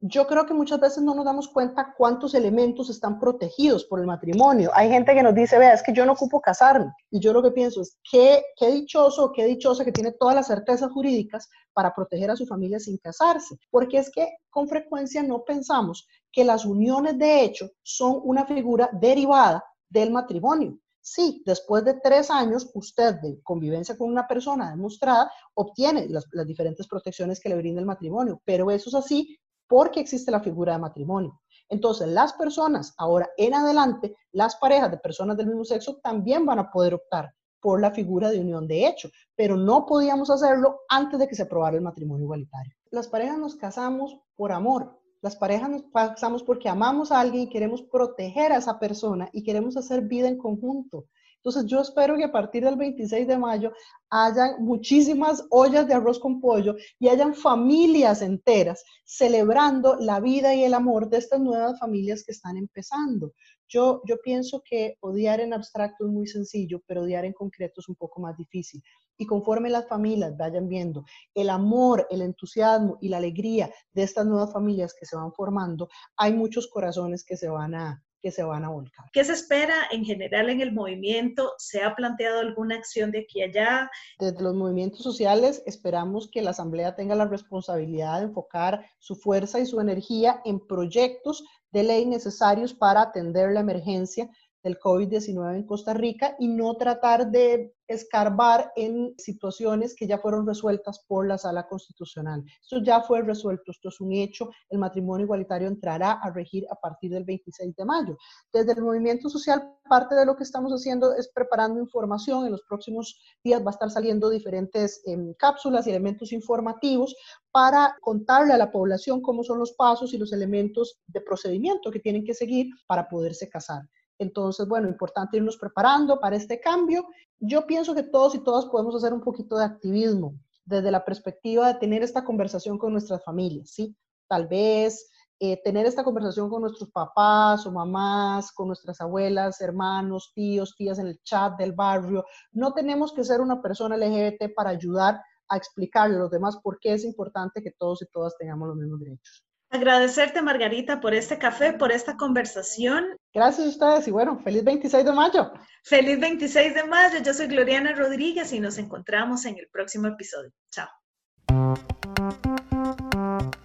yo 0.00 0.26
creo 0.26 0.44
que 0.44 0.52
muchas 0.52 0.80
veces 0.80 1.00
no 1.04 1.14
nos 1.14 1.24
damos 1.24 1.46
cuenta 1.46 1.94
cuántos 1.96 2.34
elementos 2.34 2.90
están 2.90 3.20
protegidos 3.20 3.84
por 3.84 4.00
el 4.00 4.06
matrimonio. 4.06 4.72
Hay 4.74 4.88
gente 4.88 5.14
que 5.14 5.22
nos 5.22 5.32
dice, 5.32 5.56
vea, 5.60 5.74
es 5.74 5.82
que 5.84 5.92
yo 5.92 6.04
no 6.04 6.14
ocupo 6.14 6.40
casarme. 6.40 6.92
Y 7.08 7.20
yo 7.20 7.32
lo 7.32 7.40
que 7.40 7.52
pienso 7.52 7.80
es, 7.80 7.96
qué, 8.10 8.42
qué 8.56 8.72
dichoso, 8.72 9.30
qué 9.32 9.44
dichosa 9.44 9.84
que 9.84 9.92
tiene 9.92 10.10
todas 10.18 10.34
las 10.34 10.48
certezas 10.48 10.90
jurídicas 10.90 11.48
para 11.72 11.94
proteger 11.94 12.32
a 12.32 12.36
su 12.36 12.46
familia 12.46 12.80
sin 12.80 12.98
casarse. 12.98 13.54
Porque 13.70 13.98
es 13.98 14.10
que 14.10 14.28
con 14.50 14.66
frecuencia 14.66 15.22
no 15.22 15.44
pensamos 15.44 16.04
que 16.32 16.42
las 16.42 16.64
uniones 16.64 17.16
de 17.16 17.44
hecho 17.44 17.70
son 17.84 18.20
una 18.24 18.44
figura 18.44 18.90
derivada 18.92 19.62
del 19.88 20.10
matrimonio. 20.10 20.80
Sí, 21.04 21.42
después 21.44 21.84
de 21.84 21.94
tres 21.94 22.30
años, 22.30 22.70
usted 22.74 23.16
de 23.16 23.42
convivencia 23.42 23.96
con 23.98 24.08
una 24.08 24.28
persona 24.28 24.70
demostrada 24.70 25.32
obtiene 25.54 26.08
las, 26.08 26.24
diferentes 26.46 26.86
protecciones 26.86 27.40
que 27.40 27.48
le 27.48 27.56
brinda 27.56 27.80
el 27.80 27.86
matrimonio, 27.86 28.40
pero 28.44 28.70
eso 28.70 28.88
es 28.88 28.94
así 28.94 29.36
porque 29.66 29.98
existe 29.98 30.30
la 30.30 30.40
figura 30.40 30.74
de 30.74 30.78
matrimonio. 30.78 31.40
Entonces, 31.68 32.06
las 32.06 32.34
personas 32.34 32.94
ahora 32.98 33.28
en 33.36 33.52
adelante, 33.52 34.14
las 34.30 34.54
parejas 34.56 34.92
de 34.92 34.98
personas 34.98 35.36
del 35.36 35.48
mismo 35.48 35.64
sexo 35.64 35.98
también 36.02 36.46
van 36.46 36.60
a 36.60 36.70
poder 36.70 36.94
optar 36.94 37.34
por 37.60 37.80
la 37.80 37.90
figura 37.90 38.30
de 38.30 38.40
unión 38.40 38.68
de 38.68 38.86
hecho, 38.86 39.08
pero 39.34 39.56
no 39.56 39.86
podíamos 39.86 40.30
hacerlo 40.30 40.82
antes 40.88 41.18
de 41.18 41.26
que 41.26 41.34
se 41.34 41.42
aprobara 41.42 41.76
el 41.76 41.82
matrimonio 41.82 42.24
igualitario. 42.24 42.74
Las 42.90 43.08
parejas 43.08 43.38
nos 43.38 43.56
casamos 43.56 44.18
por 44.36 44.52
amor, 44.52 45.01
las 45.22 45.36
parejas 45.36 45.70
nos 45.70 45.84
casamos 45.92 46.42
porque 46.42 46.68
amamos 46.68 47.12
a 47.12 47.20
alguien 47.20 47.44
y 47.44 47.48
queremos 47.48 47.82
proteger 47.82 48.52
a 48.52 48.58
esa 48.58 48.78
persona 48.78 49.30
y 49.32 49.44
queremos 49.44 49.76
hacer 49.76 50.02
vida 50.02 50.28
en 50.28 50.36
conjunto. 50.36 51.06
Entonces 51.36 51.66
yo 51.66 51.80
espero 51.80 52.16
que 52.16 52.24
a 52.24 52.30
partir 52.30 52.64
del 52.64 52.76
26 52.76 53.26
de 53.26 53.36
mayo 53.36 53.72
hayan 54.10 54.64
muchísimas 54.64 55.44
ollas 55.50 55.88
de 55.88 55.94
arroz 55.94 56.20
con 56.20 56.40
pollo 56.40 56.76
y 57.00 57.08
hayan 57.08 57.34
familias 57.34 58.22
enteras 58.22 58.84
celebrando 59.04 59.96
la 59.96 60.20
vida 60.20 60.54
y 60.54 60.62
el 60.62 60.74
amor 60.74 61.08
de 61.08 61.18
estas 61.18 61.40
nuevas 61.40 61.78
familias 61.80 62.22
que 62.24 62.30
están 62.30 62.56
empezando. 62.56 63.32
Yo, 63.68 64.02
yo 64.06 64.18
pienso 64.22 64.62
que 64.64 64.96
odiar 65.00 65.40
en 65.40 65.52
abstracto 65.52 66.06
es 66.06 66.12
muy 66.12 66.26
sencillo, 66.26 66.80
pero 66.86 67.02
odiar 67.02 67.24
en 67.24 67.32
concreto 67.32 67.80
es 67.80 67.88
un 67.88 67.96
poco 67.96 68.20
más 68.20 68.36
difícil. 68.36 68.82
Y 69.18 69.26
conforme 69.26 69.70
las 69.70 69.86
familias 69.86 70.36
vayan 70.36 70.68
viendo 70.68 71.04
el 71.34 71.50
amor, 71.50 72.06
el 72.10 72.22
entusiasmo 72.22 72.98
y 73.00 73.08
la 73.08 73.18
alegría 73.18 73.70
de 73.92 74.02
estas 74.02 74.26
nuevas 74.26 74.52
familias 74.52 74.94
que 74.98 75.06
se 75.06 75.16
van 75.16 75.32
formando, 75.32 75.88
hay 76.16 76.32
muchos 76.32 76.68
corazones 76.68 77.24
que 77.24 77.36
se 77.36 77.48
van 77.48 77.74
a, 77.74 78.02
que 78.22 78.30
se 78.30 78.44
van 78.44 78.64
a 78.64 78.70
volcar. 78.70 79.06
¿Qué 79.12 79.24
se 79.24 79.32
espera 79.32 79.74
en 79.90 80.04
general 80.04 80.48
en 80.48 80.60
el 80.60 80.72
movimiento? 80.72 81.52
¿Se 81.58 81.82
ha 81.82 81.94
planteado 81.94 82.40
alguna 82.40 82.76
acción 82.76 83.10
de 83.10 83.20
aquí 83.20 83.42
a 83.42 83.46
allá? 83.46 83.90
Desde 84.18 84.42
los 84.42 84.54
movimientos 84.54 85.02
sociales 85.02 85.62
esperamos 85.66 86.30
que 86.30 86.40
la 86.40 86.50
Asamblea 86.50 86.94
tenga 86.94 87.16
la 87.16 87.26
responsabilidad 87.26 88.20
de 88.20 88.26
enfocar 88.26 88.86
su 88.98 89.16
fuerza 89.16 89.58
y 89.58 89.66
su 89.66 89.80
energía 89.80 90.40
en 90.44 90.64
proyectos 90.66 91.44
de 91.72 91.82
ley 91.82 92.06
necesarios 92.06 92.72
para 92.72 93.02
atender 93.02 93.50
la 93.52 93.60
emergencia 93.60 94.30
del 94.62 94.78
COVID-19 94.78 95.56
en 95.56 95.66
Costa 95.66 95.94
Rica 95.94 96.36
y 96.38 96.48
no 96.48 96.74
tratar 96.74 97.30
de 97.30 97.74
escarbar 97.88 98.72
en 98.76 99.14
situaciones 99.18 99.94
que 99.94 100.06
ya 100.06 100.18
fueron 100.18 100.46
resueltas 100.46 101.04
por 101.06 101.26
la 101.26 101.36
sala 101.36 101.66
constitucional. 101.66 102.42
Esto 102.62 102.82
ya 102.82 103.02
fue 103.02 103.22
resuelto, 103.22 103.70
esto 103.70 103.88
es 103.88 104.00
un 104.00 104.12
hecho, 104.12 104.50
el 104.70 104.78
matrimonio 104.78 105.24
igualitario 105.24 105.68
entrará 105.68 106.12
a 106.12 106.30
regir 106.30 106.64
a 106.70 106.76
partir 106.76 107.10
del 107.10 107.24
26 107.24 107.76
de 107.76 107.84
mayo. 107.84 108.16
Desde 108.52 108.72
el 108.72 108.82
movimiento 108.82 109.28
social, 109.28 109.76
parte 109.88 110.14
de 110.14 110.24
lo 110.24 110.36
que 110.36 110.44
estamos 110.44 110.72
haciendo 110.72 111.14
es 111.14 111.30
preparando 111.34 111.80
información, 111.80 112.46
en 112.46 112.52
los 112.52 112.62
próximos 112.62 113.20
días 113.44 113.60
va 113.62 113.70
a 113.70 113.74
estar 113.74 113.90
saliendo 113.90 114.30
diferentes 114.30 115.02
em, 115.06 115.34
cápsulas 115.34 115.86
y 115.86 115.90
elementos 115.90 116.32
informativos 116.32 117.14
para 117.50 117.96
contarle 118.00 118.54
a 118.54 118.58
la 118.58 118.72
población 118.72 119.20
cómo 119.20 119.42
son 119.42 119.58
los 119.58 119.72
pasos 119.72 120.14
y 120.14 120.18
los 120.18 120.32
elementos 120.32 121.00
de 121.06 121.20
procedimiento 121.20 121.90
que 121.90 122.00
tienen 122.00 122.24
que 122.24 122.34
seguir 122.34 122.68
para 122.86 123.08
poderse 123.08 123.48
casar. 123.48 123.82
Entonces, 124.22 124.66
bueno, 124.66 124.88
importante 124.88 125.36
irnos 125.36 125.56
preparando 125.56 126.18
para 126.20 126.36
este 126.36 126.60
cambio. 126.60 127.06
Yo 127.38 127.66
pienso 127.66 127.94
que 127.94 128.02
todos 128.02 128.34
y 128.34 128.40
todas 128.40 128.66
podemos 128.66 128.94
hacer 128.94 129.12
un 129.12 129.20
poquito 129.20 129.56
de 129.58 129.64
activismo 129.64 130.34
desde 130.64 130.90
la 130.90 131.04
perspectiva 131.04 131.66
de 131.66 131.78
tener 131.78 132.02
esta 132.02 132.24
conversación 132.24 132.78
con 132.78 132.92
nuestras 132.92 133.24
familias, 133.24 133.70
¿sí? 133.70 133.96
Tal 134.28 134.46
vez 134.46 135.10
eh, 135.40 135.60
tener 135.62 135.86
esta 135.86 136.04
conversación 136.04 136.48
con 136.48 136.62
nuestros 136.62 136.90
papás 136.90 137.66
o 137.66 137.72
mamás, 137.72 138.52
con 138.52 138.68
nuestras 138.68 139.00
abuelas, 139.00 139.60
hermanos, 139.60 140.30
tíos, 140.34 140.76
tías 140.76 141.00
en 141.00 141.08
el 141.08 141.20
chat 141.24 141.58
del 141.58 141.72
barrio. 141.72 142.24
No 142.52 142.72
tenemos 142.72 143.12
que 143.12 143.24
ser 143.24 143.40
una 143.40 143.60
persona 143.60 143.96
LGBT 143.96 144.54
para 144.54 144.70
ayudar 144.70 145.20
a 145.48 145.56
explicarle 145.56 146.14
a 146.14 146.20
los 146.20 146.30
demás 146.30 146.58
por 146.62 146.78
qué 146.78 146.92
es 146.92 147.04
importante 147.04 147.60
que 147.60 147.72
todos 147.72 148.02
y 148.02 148.06
todas 148.06 148.36
tengamos 148.38 148.68
los 148.68 148.76
mismos 148.76 149.00
derechos. 149.00 149.44
Agradecerte, 149.72 150.42
Margarita, 150.42 151.00
por 151.00 151.14
este 151.14 151.38
café, 151.38 151.72
por 151.72 151.92
esta 151.92 152.18
conversación. 152.18 153.06
Gracias 153.32 153.66
a 153.66 153.70
ustedes 153.70 154.06
y 154.06 154.10
bueno, 154.10 154.38
feliz 154.44 154.62
26 154.64 155.02
de 155.02 155.12
mayo. 155.12 155.50
Feliz 155.82 156.20
26 156.20 156.74
de 156.74 156.84
mayo. 156.84 157.20
Yo 157.24 157.32
soy 157.32 157.46
Gloriana 157.46 157.94
Rodríguez 157.94 158.52
y 158.52 158.60
nos 158.60 158.76
encontramos 158.76 159.46
en 159.46 159.56
el 159.56 159.68
próximo 159.72 160.08
episodio. 160.08 160.50
Chao. 160.70 160.88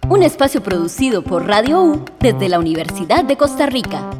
Un 0.08 0.22
espacio 0.22 0.62
producido 0.62 1.22
por 1.22 1.46
Radio 1.46 1.82
U 1.82 2.04
desde 2.20 2.48
la 2.48 2.58
Universidad 2.58 3.24
de 3.24 3.36
Costa 3.36 3.66
Rica. 3.66 4.10